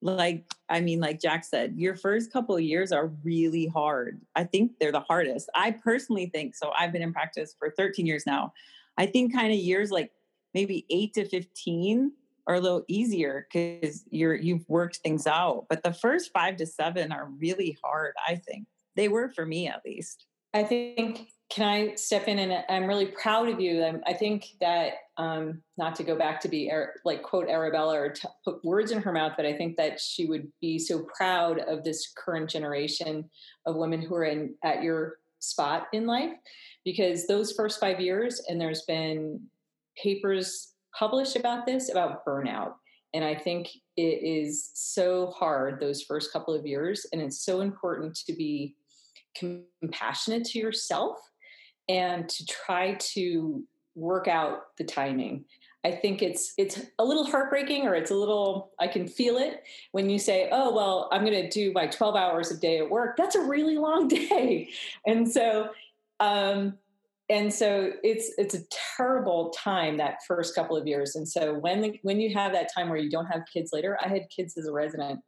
[0.00, 4.20] like, I mean, like Jack said, your first couple years are really hard.
[4.36, 5.50] I think they're the hardest.
[5.54, 6.70] I personally think so.
[6.78, 8.52] I've been in practice for 13 years now.
[8.96, 10.12] I think kind of years like
[10.54, 12.12] maybe eight to 15
[12.46, 15.66] are a little easier because you're you've worked things out.
[15.68, 18.66] But the first five to seven are really hard, I think.
[18.96, 20.26] They were for me at least.
[20.54, 22.38] I think, can I step in?
[22.38, 23.82] And I'm really proud of you.
[23.84, 26.70] I'm, think that, um, not to go back to be
[27.04, 30.26] like quote Arabella or t- put words in her mouth, but I think that she
[30.26, 33.28] would be so proud of this current generation
[33.66, 36.32] of women who are in at your spot in life,
[36.84, 39.40] because those first five years, and there's been
[40.02, 42.72] papers published about this about burnout.
[43.14, 47.60] And I think it is so hard those first couple of years, and it's so
[47.60, 48.74] important to be
[49.38, 51.18] compassionate to yourself
[51.88, 53.62] and to try to
[53.94, 55.44] work out the timing.
[55.84, 59.62] I think it's it's a little heartbreaking or it's a little i can feel it
[59.92, 62.90] when you say oh well i'm going to do my 12 hours a day at
[62.90, 63.16] work.
[63.16, 64.70] That's a really long day.
[65.06, 65.70] And so
[66.20, 66.76] um
[67.30, 68.62] and so it's it's a
[68.96, 71.14] terrible time that first couple of years.
[71.14, 73.98] And so when the, when you have that time where you don't have kids later
[74.04, 75.20] i had kids as a resident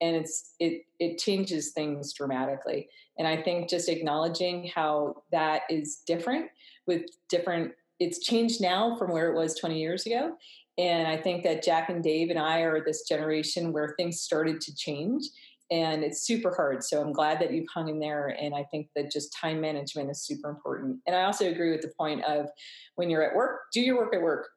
[0.00, 2.88] and it's it it changes things dramatically.
[3.18, 6.46] And i think just acknowledging how that is different
[6.86, 10.32] with different it's changed now from where it was 20 years ago.
[10.78, 14.60] And i think that jack and dave and i are this generation where things started
[14.62, 15.24] to change
[15.70, 16.82] and it's super hard.
[16.82, 20.10] So i'm glad that you've hung in there and i think that just time management
[20.10, 20.98] is super important.
[21.06, 22.46] And i also agree with the point of
[22.94, 24.48] when you're at work do your work at work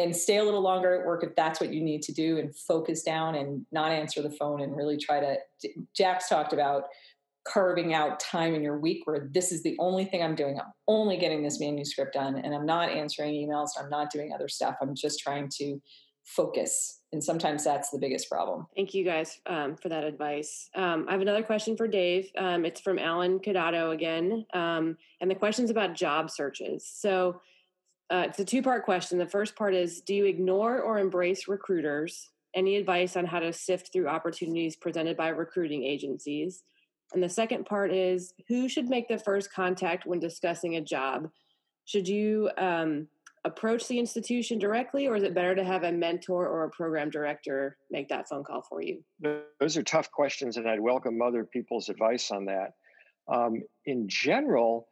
[0.00, 2.54] and stay a little longer at work if that's what you need to do and
[2.56, 5.36] focus down and not answer the phone and really try to
[5.94, 6.84] jack's talked about
[7.46, 10.72] carving out time in your week where this is the only thing i'm doing i'm
[10.88, 14.76] only getting this manuscript done and i'm not answering emails i'm not doing other stuff
[14.82, 15.80] i'm just trying to
[16.30, 17.00] focus.
[17.12, 18.66] And sometimes that's the biggest problem.
[18.76, 20.70] Thank you guys um, for that advice.
[20.76, 22.30] Um, I have another question for Dave.
[22.38, 24.46] Um, it's from Alan Cadado again.
[24.54, 26.86] Um, and the question's about job searches.
[26.86, 27.40] So
[28.10, 29.18] uh, it's a two part question.
[29.18, 32.28] The first part is Do you ignore or embrace recruiters?
[32.54, 36.64] Any advice on how to sift through opportunities presented by recruiting agencies?
[37.12, 41.30] And the second part is Who should make the first contact when discussing a job?
[41.84, 43.06] Should you um,
[43.44, 47.10] approach the institution directly, or is it better to have a mentor or a program
[47.10, 49.02] director make that phone call for you?
[49.60, 52.74] Those are tough questions, and I'd welcome other people's advice on that.
[53.28, 54.88] Um, in general,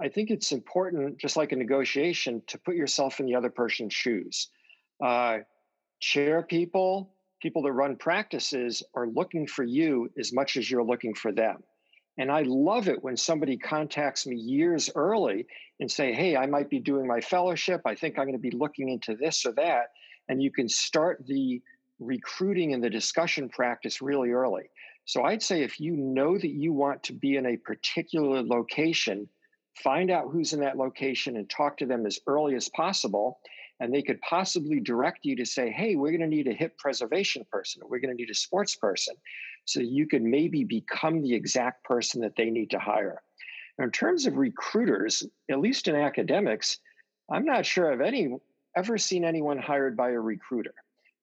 [0.00, 3.92] I think it's important, just like a negotiation, to put yourself in the other person's
[3.92, 4.48] shoes.
[5.02, 5.38] Uh,
[6.00, 11.14] chair people, people that run practices are looking for you as much as you're looking
[11.14, 11.62] for them.
[12.18, 15.46] And I love it when somebody contacts me years early
[15.80, 17.80] and say, "Hey, I might be doing my fellowship.
[17.86, 19.92] I think I'm going to be looking into this or that."
[20.28, 21.62] And you can start the
[21.98, 24.64] recruiting and the discussion practice really early.
[25.04, 29.28] So I'd say if you know that you want to be in a particular location,
[29.76, 33.38] find out who's in that location and talk to them as early as possible.
[33.80, 36.78] And they could possibly direct you to say, hey, we're going to need a hip
[36.78, 39.16] preservation person, or we're going to need a sports person.
[39.64, 43.22] So you could maybe become the exact person that they need to hire.
[43.78, 46.78] Now, in terms of recruiters, at least in academics,
[47.30, 48.36] I'm not sure I've any
[48.76, 50.74] ever seen anyone hired by a recruiter.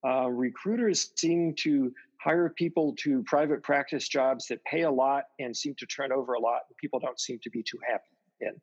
[0.06, 5.56] Uh, recruiters seem to hire people to private practice jobs that pay a lot and
[5.56, 8.60] seem to turn over a lot, and people don't seem to be too happy in.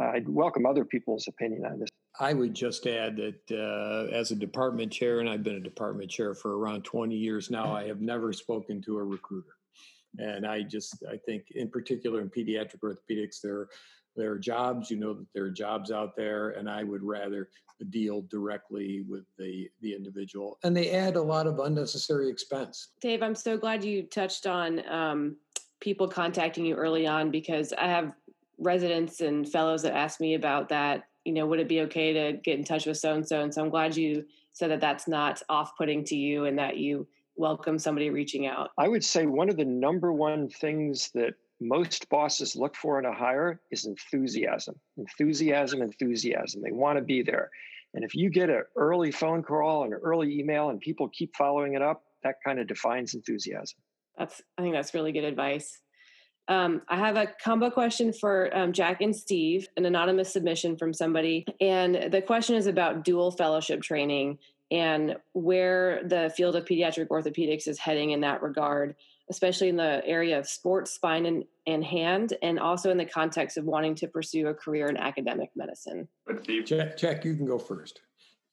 [0.00, 1.88] Uh, I'd welcome other people's opinion on this.
[2.20, 6.10] I would just add that uh, as a department chair, and I've been a department
[6.10, 9.56] chair for around 20 years now, I have never spoken to a recruiter.
[10.18, 13.66] And I just, I think, in particular in pediatric orthopedics, there,
[14.14, 17.48] there are jobs, you know that there are jobs out there, and I would rather
[17.90, 20.58] deal directly with the, the individual.
[20.62, 22.90] And they add a lot of unnecessary expense.
[23.00, 25.36] Dave, I'm so glad you touched on um,
[25.80, 28.14] people contacting you early on because I have
[28.58, 32.38] residents and fellows that ask me about that you know would it be okay to
[32.44, 35.08] get in touch with so and so and so i'm glad you said that that's
[35.08, 38.70] not off-putting to you and that you welcome somebody reaching out.
[38.78, 43.04] I would say one of the number one things that most bosses look for in
[43.04, 46.62] a hire is enthusiasm enthusiasm enthusiasm.
[46.62, 47.50] They want to be there.
[47.94, 51.34] And if you get an early phone call and an early email and people keep
[51.36, 53.78] following it up that kind of defines enthusiasm.
[54.18, 55.80] That's i think that's really good advice
[56.48, 60.92] um, I have a combo question for um, Jack and Steve, an anonymous submission from
[60.92, 61.46] somebody.
[61.60, 64.38] And the question is about dual fellowship training
[64.70, 68.94] and where the field of pediatric orthopedics is heading in that regard,
[69.30, 73.56] especially in the area of sports, spine, and, and hand, and also in the context
[73.56, 76.08] of wanting to pursue a career in academic medicine.
[76.42, 76.64] Steve?
[76.66, 78.00] Jack, Jack you can go first.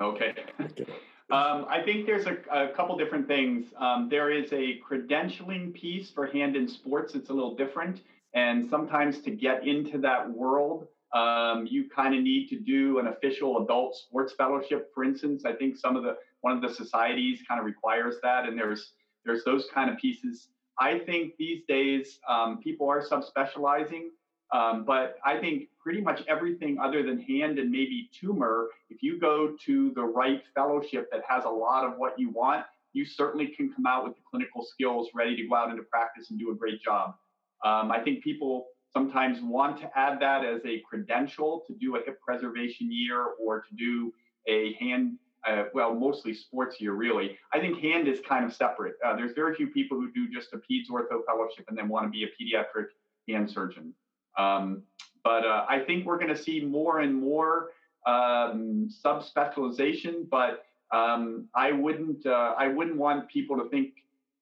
[0.01, 0.33] Okay.
[0.61, 0.85] okay.
[1.31, 3.67] Um, I think there's a, a couple different things.
[3.77, 7.15] Um, there is a credentialing piece for hand in sports.
[7.15, 8.01] It's a little different.
[8.33, 13.07] And sometimes to get into that world, um, you kind of need to do an
[13.07, 14.91] official adult sports fellowship.
[14.93, 18.45] For instance, I think some of the one of the societies kind of requires that,
[18.45, 18.93] and there's
[19.25, 20.49] there's those kind of pieces.
[20.79, 24.07] I think these days um, people are subspecializing.
[24.53, 29.19] Um, but I think pretty much everything other than hand and maybe tumor, if you
[29.19, 33.47] go to the right fellowship that has a lot of what you want, you certainly
[33.47, 36.51] can come out with the clinical skills ready to go out into practice and do
[36.51, 37.15] a great job.
[37.63, 41.99] Um, I think people sometimes want to add that as a credential to do a
[42.03, 44.13] hip preservation year or to do
[44.47, 47.37] a hand, uh, well, mostly sports year, really.
[47.53, 48.95] I think hand is kind of separate.
[49.05, 52.05] Uh, there's very few people who do just a peds ortho fellowship and then want
[52.05, 52.87] to be a pediatric
[53.29, 53.93] hand surgeon.
[54.41, 54.83] Um,
[55.23, 57.69] but uh, I think we're going to see more and more
[58.07, 60.29] um, subspecialization.
[60.29, 63.93] But um, I wouldn't uh, I wouldn't want people to think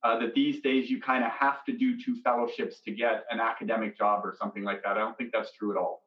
[0.04, 3.40] uh, that these days you kind of have to do two fellowships to get an
[3.40, 4.98] academic job or something like that.
[4.98, 6.04] I don't think that's true at all.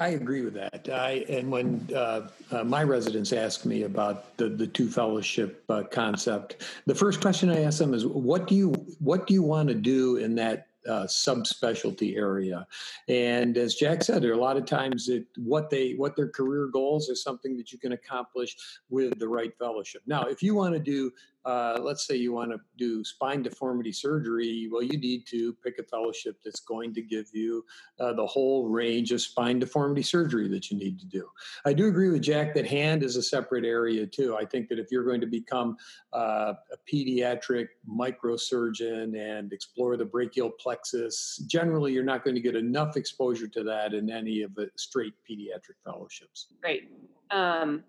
[0.00, 0.88] I agree with that.
[0.92, 5.84] I and when uh, uh, my residents ask me about the the two fellowship uh,
[5.84, 9.68] concept, the first question I ask them is, "What do you what do you want
[9.68, 12.66] to do in that uh, subspecialty area.
[13.08, 16.28] And as Jack said, there are a lot of times that what they what their
[16.28, 18.56] career goals is something that you can accomplish
[18.90, 20.02] with the right fellowship.
[20.06, 21.10] Now, if you want to do
[21.44, 25.78] uh, let's say you want to do spine deformity surgery, well, you need to pick
[25.78, 27.64] a fellowship that's going to give you
[28.00, 31.28] uh, the whole range of spine deformity surgery that you need to do.
[31.66, 34.36] I do agree with Jack that hand is a separate area too.
[34.36, 35.76] I think that if you're going to become
[36.14, 42.56] uh, a pediatric microsurgeon and explore the brachial plexus, generally you're not going to get
[42.56, 46.48] enough exposure to that in any of the straight pediatric fellowships.
[46.62, 46.90] Great.
[47.30, 47.84] Um,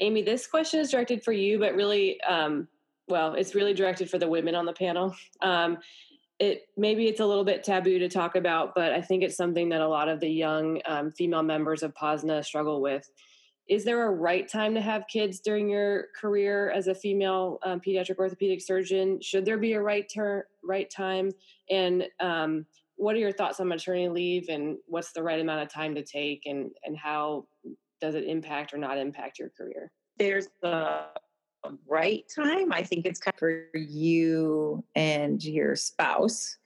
[0.00, 2.68] Amy, this question is directed for you, but really, um,
[3.08, 5.14] well, it's really directed for the women on the panel.
[5.42, 5.78] Um,
[6.38, 9.70] it maybe it's a little bit taboo to talk about, but I think it's something
[9.70, 13.08] that a lot of the young um, female members of POSNA struggle with.
[13.68, 17.80] Is there a right time to have kids during your career as a female um,
[17.80, 19.20] pediatric orthopedic surgeon?
[19.20, 21.30] Should there be a right ter- right time?
[21.70, 24.48] And um, what are your thoughts on maternity leave?
[24.48, 26.42] And what's the right amount of time to take?
[26.46, 27.46] And and how
[28.00, 29.90] does it impact or not impact your career?
[30.18, 31.06] There's a
[31.86, 32.72] right time.
[32.72, 36.56] I think it's kind of for you and your spouse.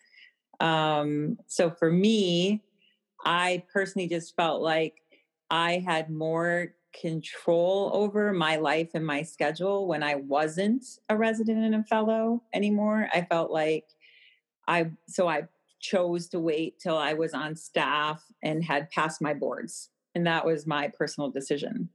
[0.60, 2.62] Um, so for me,
[3.24, 5.02] I personally just felt like
[5.50, 11.64] I had more control over my life and my schedule when I wasn't a resident
[11.64, 13.08] and a fellow anymore.
[13.14, 13.84] I felt like
[14.66, 15.44] I, so I
[15.80, 19.90] chose to wait till I was on staff and had passed my boards.
[20.14, 21.88] And that was my personal decision.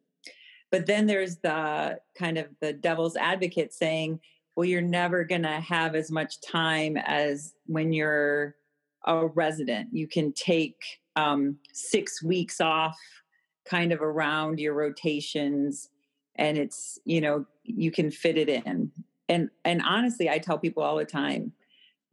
[0.76, 4.20] But then there's the kind of the devil's advocate saying,
[4.58, 8.58] well, you're never going to have as much time as when you're
[9.06, 9.88] a resident.
[9.94, 10.76] You can take
[11.16, 13.00] um, six weeks off
[13.66, 15.88] kind of around your rotations
[16.36, 18.92] and it's you know you can fit it in
[19.30, 21.52] and and honestly i tell people all the time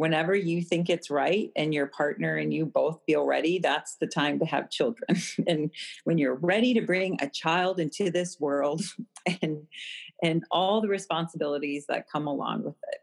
[0.02, 4.06] whenever you think it's right and your partner and you both feel ready, that's the
[4.08, 5.16] time to have children.
[5.46, 5.70] and
[6.02, 8.82] when you're ready to bring a child into this world
[9.42, 9.62] and
[10.20, 12.98] and all the responsibilities that come along with it.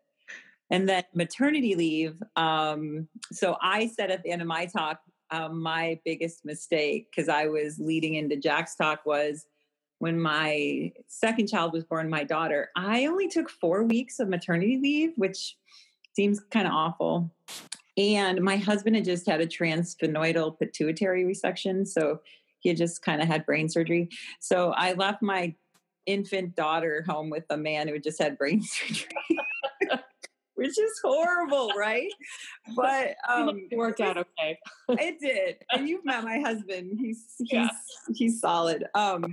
[0.71, 2.21] And then maternity leave.
[2.35, 4.99] Um, so I said at the end of my talk,
[5.31, 9.45] um, my biggest mistake, because I was leading into Jack's talk, was
[9.99, 14.79] when my second child was born, my daughter, I only took four weeks of maternity
[14.81, 15.55] leave, which
[16.15, 17.31] seems kind of awful.
[17.97, 21.87] And my husband had just had a transsphenoidal pituitary resection.
[21.87, 22.21] So
[22.59, 24.09] he had just kind of had brain surgery.
[24.39, 25.53] So I left my
[26.05, 29.09] infant daughter home with a man who had just had brain surgery.
[30.55, 32.11] Which is horrible, right?
[32.75, 34.59] But um, it worked out okay.
[34.89, 36.97] it did, and you've met my husband.
[36.99, 37.69] He's he's yeah.
[38.13, 38.83] he's solid.
[38.93, 39.23] Um,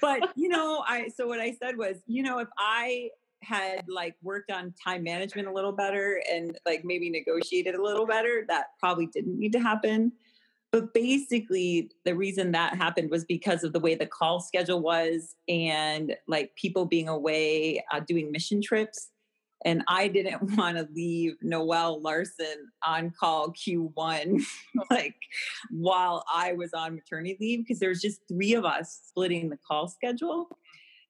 [0.00, 3.08] but you know, I so what I said was, you know, if I
[3.44, 8.06] had like worked on time management a little better and like maybe negotiated a little
[8.06, 10.12] better, that probably didn't need to happen.
[10.74, 15.36] But basically, the reason that happened was because of the way the call schedule was
[15.48, 19.10] and like people being away uh, doing mission trips.
[19.64, 24.42] And I didn't want to leave Noelle Larson on call Q1
[24.90, 25.14] like
[25.70, 29.58] while I was on maternity leave because there was just three of us splitting the
[29.68, 30.48] call schedule.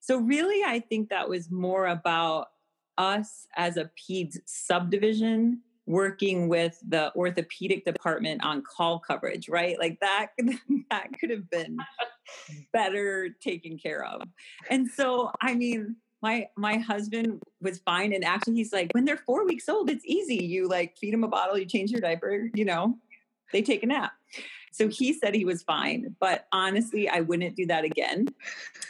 [0.05, 2.48] So, really, I think that was more about
[2.98, 9.78] us as a PEDS subdivision working with the orthopedic department on call coverage, right?
[9.78, 10.26] Like that,
[10.90, 11.78] that could have been
[12.74, 14.20] better taken care of.
[14.68, 19.18] And so, I mean, my my husband was fine and actually he's like when they're
[19.26, 22.48] 4 weeks old it's easy you like feed them a bottle you change your diaper
[22.55, 22.96] you know
[23.52, 24.12] they take a nap
[24.74, 28.26] so he said he was fine, but honestly, I wouldn't do that again.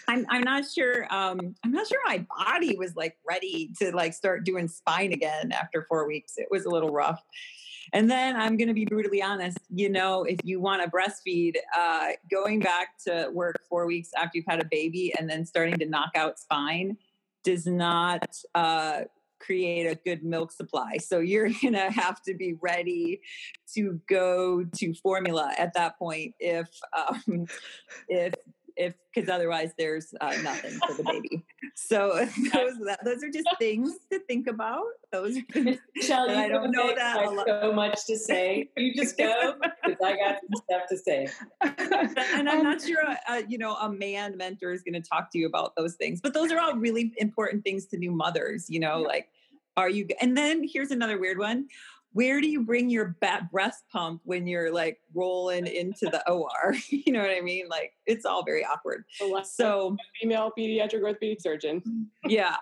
[0.09, 1.07] I'm, I'm not sure.
[1.11, 5.53] Um, I'm not sure my body was like ready to like start doing spine again
[5.53, 6.39] after four weeks.
[6.39, 7.23] It was a little rough.
[7.93, 9.59] And then I'm going to be brutally honest.
[9.69, 14.39] You know, if you want to breastfeed, uh, going back to work four weeks after
[14.39, 16.97] you've had a baby and then starting to knock out spine
[17.43, 19.03] does not uh,
[19.41, 20.97] create a good milk supply.
[20.99, 23.21] So you're going to have to be ready
[23.75, 27.47] to go to formula at that point if um,
[28.09, 28.35] if
[28.77, 31.45] if because otherwise there's uh, nothing for the baby.
[31.77, 34.85] So those those are just things to think about.
[35.11, 38.69] Those are things I don't know that so much to say.
[38.77, 41.27] You just go because I got some stuff to say.
[42.35, 45.33] and I'm not sure, a, a, you know, a man mentor is going to talk
[45.33, 48.67] to you about those things, but those are all really important things to new mothers.
[48.69, 49.29] You know, like
[49.77, 50.07] are you?
[50.21, 51.67] And then here's another weird one
[52.15, 56.75] where do you bring your bat breast pump when you're like rolling into the OR?
[56.89, 57.69] you know what I mean?
[57.69, 59.05] Like it's all very awkward.
[59.45, 61.81] So female pediatric orthopedic surgeon.
[61.81, 62.31] Mm-hmm.
[62.31, 62.57] yeah.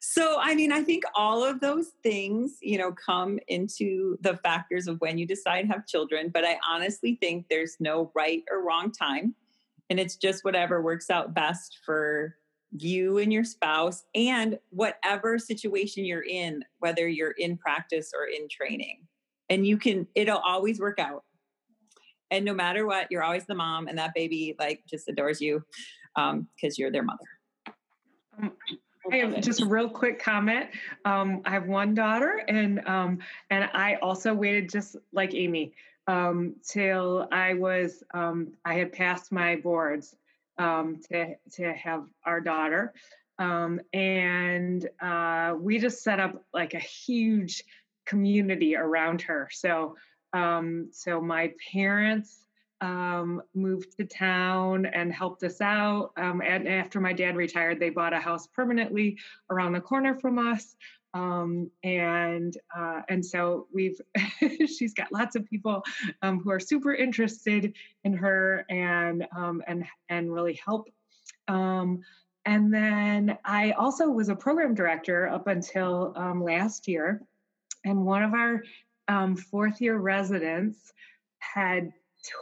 [0.00, 4.88] So I mean, I think all of those things, you know, come into the factors
[4.88, 6.30] of when you decide to have children.
[6.34, 9.34] But I honestly think there's no right or wrong time.
[9.90, 12.34] And it's just whatever works out best for
[12.76, 18.48] you and your spouse and whatever situation you're in whether you're in practice or in
[18.48, 19.00] training.
[19.48, 21.24] And you can it'll always work out.
[22.30, 25.62] And no matter what you're always the mom and that baby like just adores you
[26.16, 27.24] um because you're their mother.
[28.40, 28.52] Um,
[29.10, 30.68] I have just a real quick comment.
[31.04, 33.18] Um, I have one daughter, and um,
[33.50, 35.72] and I also waited just like Amy
[36.06, 40.16] um, till I was um, I had passed my boards
[40.58, 42.92] um, to to have our daughter,
[43.38, 47.64] um, and uh, we just set up like a huge
[48.06, 49.48] community around her.
[49.52, 49.96] So
[50.32, 52.44] um, so my parents
[52.80, 56.12] um, moved to town and helped us out.
[56.16, 59.18] Um, and after my dad retired, they bought a house permanently
[59.50, 60.76] around the corner from us.
[61.14, 64.00] Um, and uh, and so we've
[64.66, 65.82] she's got lots of people
[66.22, 70.88] um, who are super interested in her and um, and and really help.
[71.48, 72.00] Um,
[72.44, 77.22] and then I also was a program director up until um, last year,
[77.84, 78.62] and one of our
[79.08, 80.92] um, fourth year residents
[81.38, 81.92] had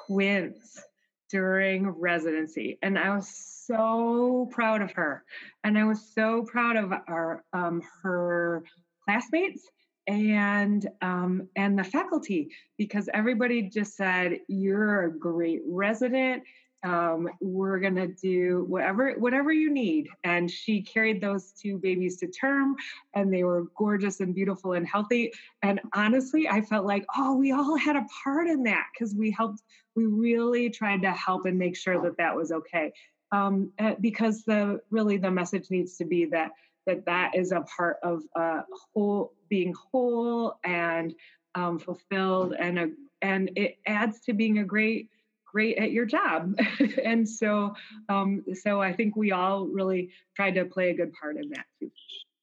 [0.07, 0.83] twins
[1.31, 5.25] during residency, and I was so proud of her,
[5.65, 8.63] and I was so proud of our um, her
[9.05, 9.69] classmates
[10.07, 16.43] and um, and the faculty because everybody just said you're a great resident
[16.87, 20.07] um, we're gonna do whatever whatever you need.
[20.23, 22.77] And she carried those two babies to term
[23.15, 25.33] and they were gorgeous and beautiful and healthy.
[25.63, 29.31] And honestly i felt like oh we all had a part in that because we
[29.31, 29.63] helped
[29.97, 32.93] we really tried to help and make sure that that was okay.
[33.33, 36.53] Um, eh, because the really the message needs to be that
[36.87, 38.63] that that is a part of uh,
[38.95, 41.13] whole being whole and
[41.57, 42.91] um, fulfilled and a
[43.23, 45.09] and it adds to being a great
[45.57, 46.55] great at your job
[47.05, 47.75] and so
[48.11, 51.65] um, so i think we all really tried to play a good part in that
[51.81, 51.91] too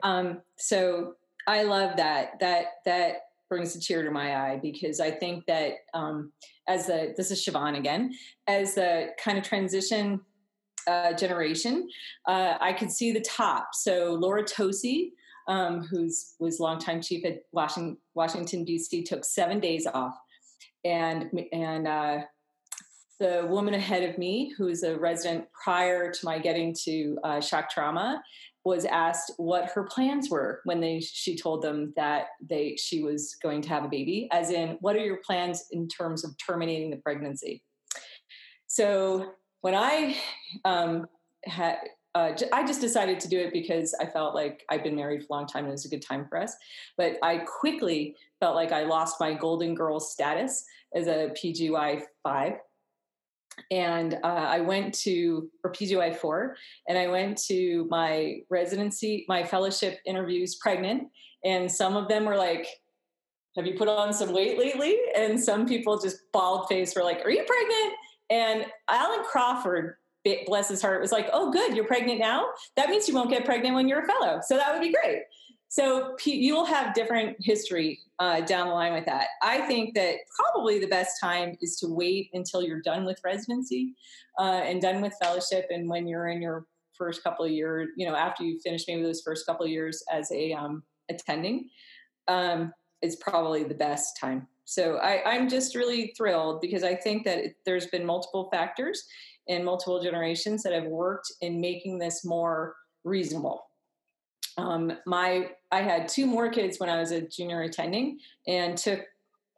[0.01, 1.13] um, so
[1.47, 3.17] i love that that that
[3.49, 6.31] brings a tear to my eye because i think that um,
[6.67, 8.11] as the this is siobhan again
[8.47, 10.19] as the kind of transition
[10.85, 11.87] uh, generation,
[12.27, 13.69] uh, I could see the top.
[13.71, 15.11] So Laura Tosi,
[15.47, 20.17] um, who's was longtime chief at Washington, Washington D.C., took seven days off,
[20.83, 22.17] and and uh,
[23.19, 27.41] the woman ahead of me, who was a resident prior to my getting to uh,
[27.41, 28.21] shock trauma,
[28.65, 33.35] was asked what her plans were when they she told them that they she was
[33.43, 36.89] going to have a baby, as in what are your plans in terms of terminating
[36.89, 37.61] the pregnancy.
[38.67, 40.15] So when I
[40.65, 41.07] um,
[41.45, 41.77] had,
[42.15, 45.27] uh, I just decided to do it because I felt like I've been married for
[45.29, 46.55] a long time and it was a good time for us.
[46.97, 52.53] But I quickly felt like I lost my Golden Girl status as a PGY five.
[53.71, 56.55] And uh, I went to, or PGY four,
[56.87, 61.03] and I went to my residency, my fellowship interviews pregnant.
[61.45, 62.67] And some of them were like,
[63.55, 64.97] Have you put on some weight lately?
[65.15, 67.93] And some people just bald face were like, Are you pregnant?
[68.29, 69.95] And Alvin Crawford,
[70.45, 72.47] bless his heart, was like, oh, good, you're pregnant now?
[72.75, 74.39] That means you won't get pregnant when you're a fellow.
[74.45, 75.23] So that would be great.
[75.73, 79.27] So you will have different history uh, down the line with that.
[79.41, 83.95] I think that probably the best time is to wait until you're done with residency
[84.39, 88.07] uh, and done with fellowship, and when you're in your first couple of years, you
[88.07, 91.69] know, after you finish maybe those first couple of years as a um, attending,
[92.27, 92.71] um,
[93.19, 97.55] probably the best time so I, am just really thrilled because I think that it,
[97.65, 99.03] there's been multiple factors
[99.49, 103.65] and multiple generations that have worked in making this more reasonable.
[104.57, 109.01] Um, my I had two more kids when I was a junior attending and took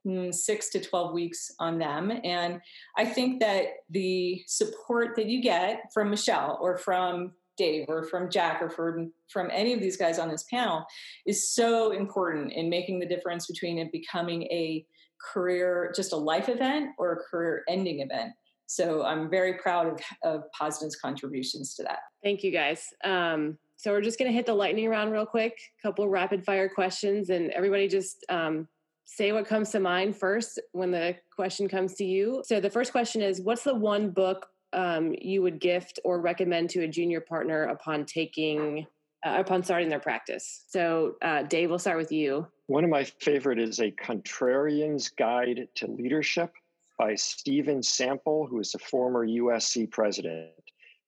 [0.05, 2.11] mm, six to 12 weeks on them.
[2.23, 2.61] And
[2.97, 8.29] I think that the support that you get from Michelle or from Dave or from
[8.29, 10.85] Jack or from, from any of these guys on this panel
[11.25, 14.85] is so important in making the difference between it becoming a
[15.33, 18.31] career, just a life event or a career ending event.
[18.67, 21.99] So I'm very proud of, of POSNA's contributions to that.
[22.23, 22.87] Thank you guys.
[23.03, 26.45] Um, so we're just going to hit the lightning round real quick, a couple rapid
[26.45, 28.67] fire questions, and everybody just um,
[29.05, 32.41] say what comes to mind first when the question comes to you.
[32.45, 36.69] So the first question is What's the one book um, you would gift or recommend
[36.71, 38.85] to a junior partner upon taking
[39.25, 40.65] uh, upon starting their practice.
[40.67, 42.45] So, uh, Dave, we'll start with you.
[42.67, 46.51] One of my favorite is A Contrarian's Guide to Leadership
[46.99, 50.51] by Steven Sample, who is a former USC president.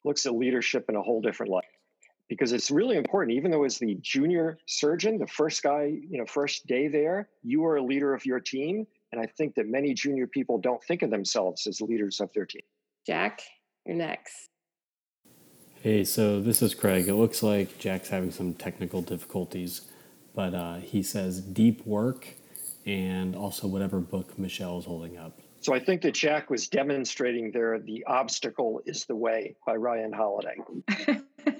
[0.03, 1.65] Looks at leadership in a whole different light
[2.27, 3.35] because it's really important.
[3.37, 7.65] Even though as the junior surgeon, the first guy, you know, first day there, you
[7.65, 8.85] are a leader of your team.
[9.11, 12.45] And I think that many junior people don't think of themselves as leaders of their
[12.45, 12.63] team.
[13.05, 13.41] Jack,
[13.85, 14.49] you're next.
[15.81, 17.07] Hey, so this is Craig.
[17.07, 19.81] It looks like Jack's having some technical difficulties,
[20.35, 22.27] but uh, he says deep work
[22.85, 25.39] and also whatever book Michelle is holding up.
[25.61, 30.13] So I think that Jack was demonstrating there The Obstacle is the Way by Ryan
[30.13, 30.55] Holiday.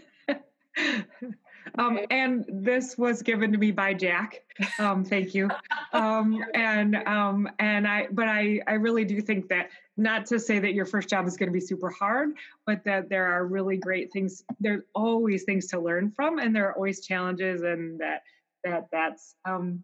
[1.78, 4.44] Um, and this was given to me by Jack.
[4.80, 5.50] Um, thank you.
[5.94, 10.60] Um, and um, and I, but I, I really do think that not to say
[10.60, 12.30] that your first job is going to be super hard,
[12.66, 14.44] but that there are really great things.
[14.60, 18.24] There's always things to learn from, and there are always challenges, and that
[18.64, 19.84] that that's um,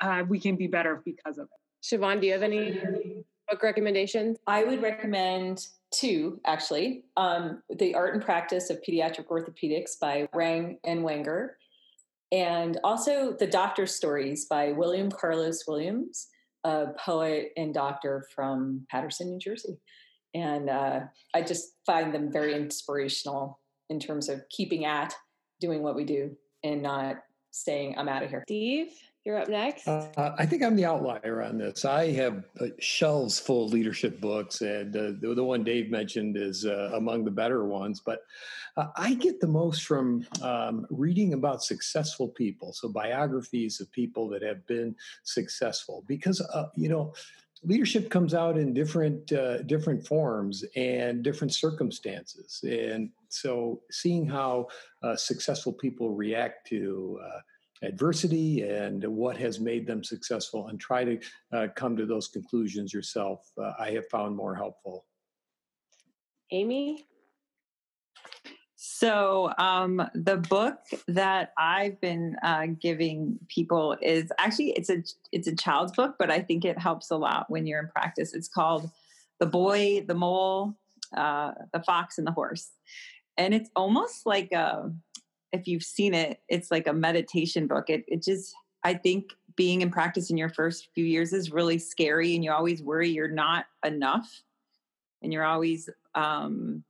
[0.00, 1.60] uh, we can be better because of it.
[1.82, 4.38] Siobhan, do you have any book recommendations?
[4.46, 7.04] I would recommend two, actually.
[7.16, 11.56] Um, the Art and Practice of Pediatric Orthopedics by Rang and Wenger,
[12.32, 16.28] and also The Doctor Stories by William Carlos Williams,
[16.64, 19.78] a poet and doctor from Paterson, New Jersey.
[20.34, 21.00] And uh,
[21.34, 25.14] I just find them very inspirational in terms of keeping at
[25.60, 27.16] doing what we do and not
[27.50, 28.44] saying, I'm out of here.
[28.46, 28.92] Steve?
[29.28, 29.86] You're up next.
[29.86, 31.84] Uh, I think I'm the outlier on this.
[31.84, 36.38] I have uh, shelves full of leadership books, and uh, the, the, one Dave mentioned
[36.38, 38.00] is uh, among the better ones.
[38.00, 38.20] But
[38.78, 44.30] uh, I get the most from um, reading about successful people, so biographies of people
[44.30, 46.04] that have been successful.
[46.06, 47.12] Because uh, you know,
[47.62, 49.26] leadership comes out in different
[49.66, 54.68] different forms and different circumstances, and so seeing how
[55.16, 57.20] successful people react to
[57.82, 61.18] adversity and what has made them successful and try to
[61.52, 63.50] uh, come to those conclusions yourself.
[63.60, 65.04] Uh, i have found more helpful.
[66.50, 67.06] Amy?
[68.74, 75.02] So um, the book that i've been uh, giving people is actually it's a
[75.32, 78.34] it's a child's book but i think it helps a lot when you're in practice.
[78.34, 78.90] It's called
[79.40, 80.76] the boy the mole
[81.16, 82.70] uh, the fox and the horse.
[83.36, 84.90] And it's almost like a
[85.52, 87.88] if you've seen it, it's like a meditation book.
[87.88, 91.78] It it just I think being in practice in your first few years is really
[91.78, 94.42] scary, and you always worry you're not enough,
[95.22, 96.84] and you're always um,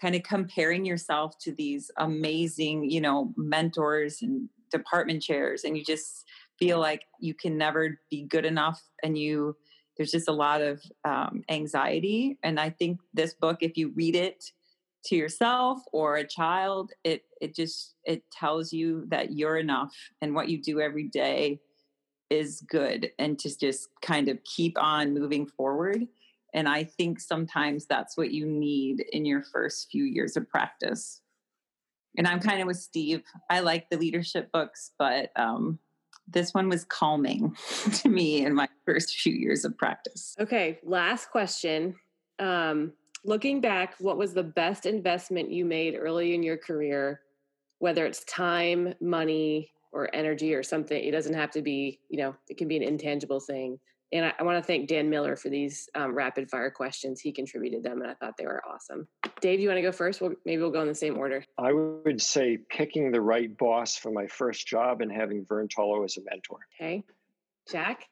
[0.00, 5.84] kind of comparing yourself to these amazing, you know, mentors and department chairs, and you
[5.84, 6.24] just
[6.58, 9.56] feel like you can never be good enough, and you
[9.96, 12.38] there's just a lot of um, anxiety.
[12.42, 14.52] And I think this book, if you read it
[15.06, 20.34] to yourself or a child it it just it tells you that you're enough and
[20.34, 21.60] what you do every day
[22.30, 26.06] is good and to just kind of keep on moving forward.
[26.54, 31.20] And i think sometimes that's what you need in your first few years of practice.
[32.16, 33.22] And i'm kind of with steve.
[33.50, 35.78] I like the leadership books but um,
[36.28, 37.56] this one was calming
[37.92, 40.34] to me in my first few years of practice.
[40.40, 41.96] Okay last question.
[42.38, 42.92] Um,
[43.26, 47.20] looking back, what was the best investment you made early in your career,
[47.80, 51.02] whether it's time, money, or energy or something?
[51.02, 53.78] It doesn't have to be, you know, it can be an intangible thing.
[54.12, 57.20] And I, I want to thank Dan Miller for these um, rapid fire questions.
[57.20, 59.08] He contributed them, and I thought they were awesome.
[59.40, 60.20] Dave, you want to go first?
[60.20, 61.44] We'll, maybe we'll go in the same order.
[61.58, 66.04] I would say picking the right boss for my first job and having Vern Tolo
[66.04, 66.60] as a mentor.
[66.80, 67.02] Okay.
[67.68, 68.06] Jack?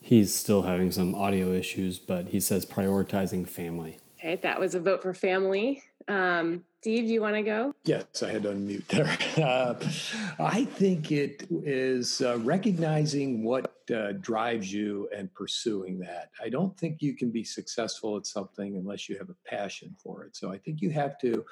[0.00, 3.98] He's still having some audio issues, but he says prioritizing family.
[4.18, 5.82] Okay, that was a vote for family.
[6.08, 7.72] Um, Steve, do you want to go?
[7.84, 9.16] Yes, I had to unmute there.
[9.38, 9.74] Uh,
[10.40, 16.30] I think it is uh, recognizing what uh, drives you and pursuing that.
[16.42, 20.24] I don't think you can be successful at something unless you have a passion for
[20.24, 20.34] it.
[20.34, 21.44] So I think you have to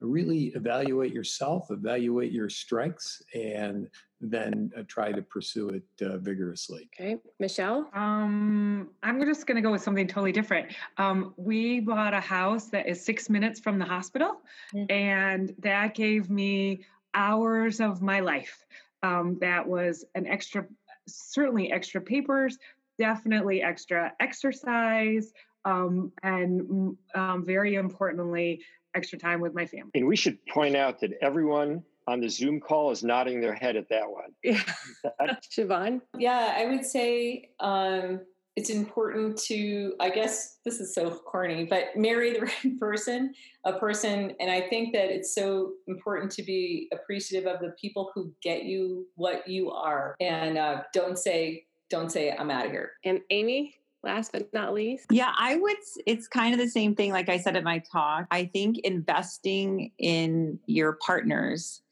[0.00, 3.88] really evaluate yourself, evaluate your strengths, and
[4.20, 6.88] then uh, try to pursue it uh, vigorously.
[6.94, 7.88] Okay, Michelle.
[7.94, 10.74] Um, I'm just going to go with something totally different.
[10.96, 14.40] Um, we bought a house that is six minutes from the hospital,
[14.74, 14.90] mm-hmm.
[14.90, 16.84] and that gave me
[17.14, 18.64] hours of my life.
[19.02, 20.66] Um, that was an extra,
[21.06, 22.58] certainly extra papers,
[22.98, 25.32] definitely extra exercise,
[25.64, 28.62] um, and mm, um, very importantly,
[28.96, 29.90] extra time with my family.
[29.94, 33.76] And we should point out that everyone on the Zoom call is nodding their head
[33.76, 34.32] at that one.
[34.42, 34.62] Yeah.
[35.52, 36.00] Siobhan?
[36.16, 38.20] Yeah, I would say um,
[38.54, 43.34] it's important to, I guess this is so corny, but marry the right person,
[43.64, 44.34] a person.
[44.40, 48.64] And I think that it's so important to be appreciative of the people who get
[48.64, 50.16] you what you are.
[50.20, 52.92] And uh, don't say, don't say, I'm out of here.
[53.04, 53.74] And Amy?
[54.02, 55.06] Last but not least?
[55.10, 55.76] Yeah, I would.
[56.06, 58.26] It's kind of the same thing, like I said at my talk.
[58.30, 61.82] I think investing in your partners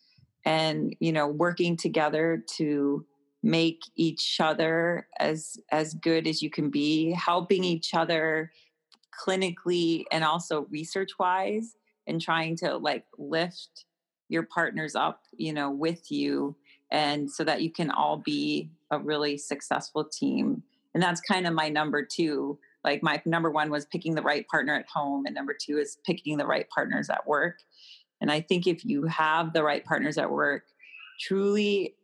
[0.44, 3.04] and, you know, working together to
[3.42, 8.50] make each other as as good as you can be helping each other
[9.22, 11.76] clinically and also research wise
[12.06, 13.84] and trying to like lift
[14.30, 16.56] your partners up you know with you
[16.90, 20.62] and so that you can all be a really successful team
[20.94, 24.46] and that's kind of my number two like my number one was picking the right
[24.48, 27.58] partner at home and number two is picking the right partners at work.
[28.20, 30.64] And i think if you have the right partners at work
[31.20, 31.94] truly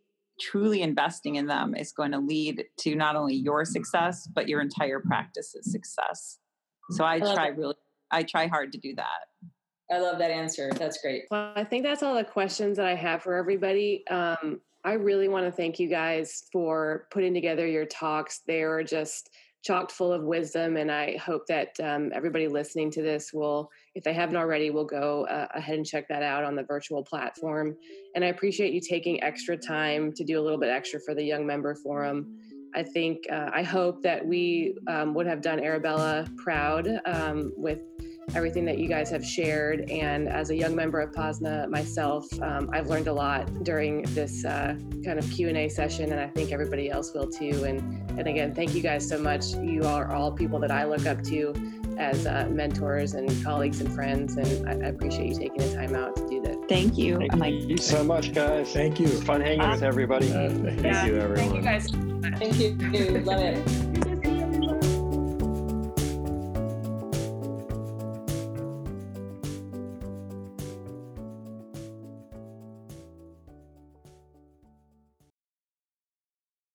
[0.41, 4.61] truly investing in them is going to lead to not only your success but your
[4.61, 6.39] entire practice's success.
[6.91, 7.77] So i, I try really
[8.11, 9.29] i try hard to do that.
[9.93, 10.71] I love that answer.
[10.75, 11.25] That's great.
[11.31, 14.07] Well i think that's all the questions that i have for everybody.
[14.09, 18.83] Um, i really want to thank you guys for putting together your talks they are
[18.83, 19.31] just
[19.63, 20.77] chock full of wisdom.
[20.77, 24.87] And I hope that um, everybody listening to this will, if they haven't already, will
[24.87, 27.77] go uh, ahead and check that out on the virtual platform.
[28.15, 31.23] And I appreciate you taking extra time to do a little bit extra for the
[31.23, 32.39] Young Member Forum.
[32.75, 37.81] I think, uh, I hope that we um, would have done Arabella proud um, with
[38.35, 39.91] everything that you guys have shared.
[39.91, 44.45] And as a young member of POSNA myself, um, I've learned a lot during this
[44.45, 47.65] uh, kind of Q&A session, and I think everybody else will too.
[47.65, 47.81] And,
[48.19, 49.55] and again, thank you guys so much.
[49.55, 51.55] You are all people that I look up to
[51.99, 55.95] as uh, mentors and colleagues and friends, and I, I, appreciate you taking the time
[55.95, 56.57] out to do this.
[56.67, 57.19] Thank you.
[57.19, 58.73] Thank like, you so much, guys.
[58.73, 59.07] Thank you.
[59.07, 60.33] It's fun hanging uh, with everybody.
[60.33, 61.37] Uh, thank yeah, you, everyone.
[61.37, 61.87] Thank you, guys.
[62.39, 63.19] Thank you.
[63.21, 63.90] Love it.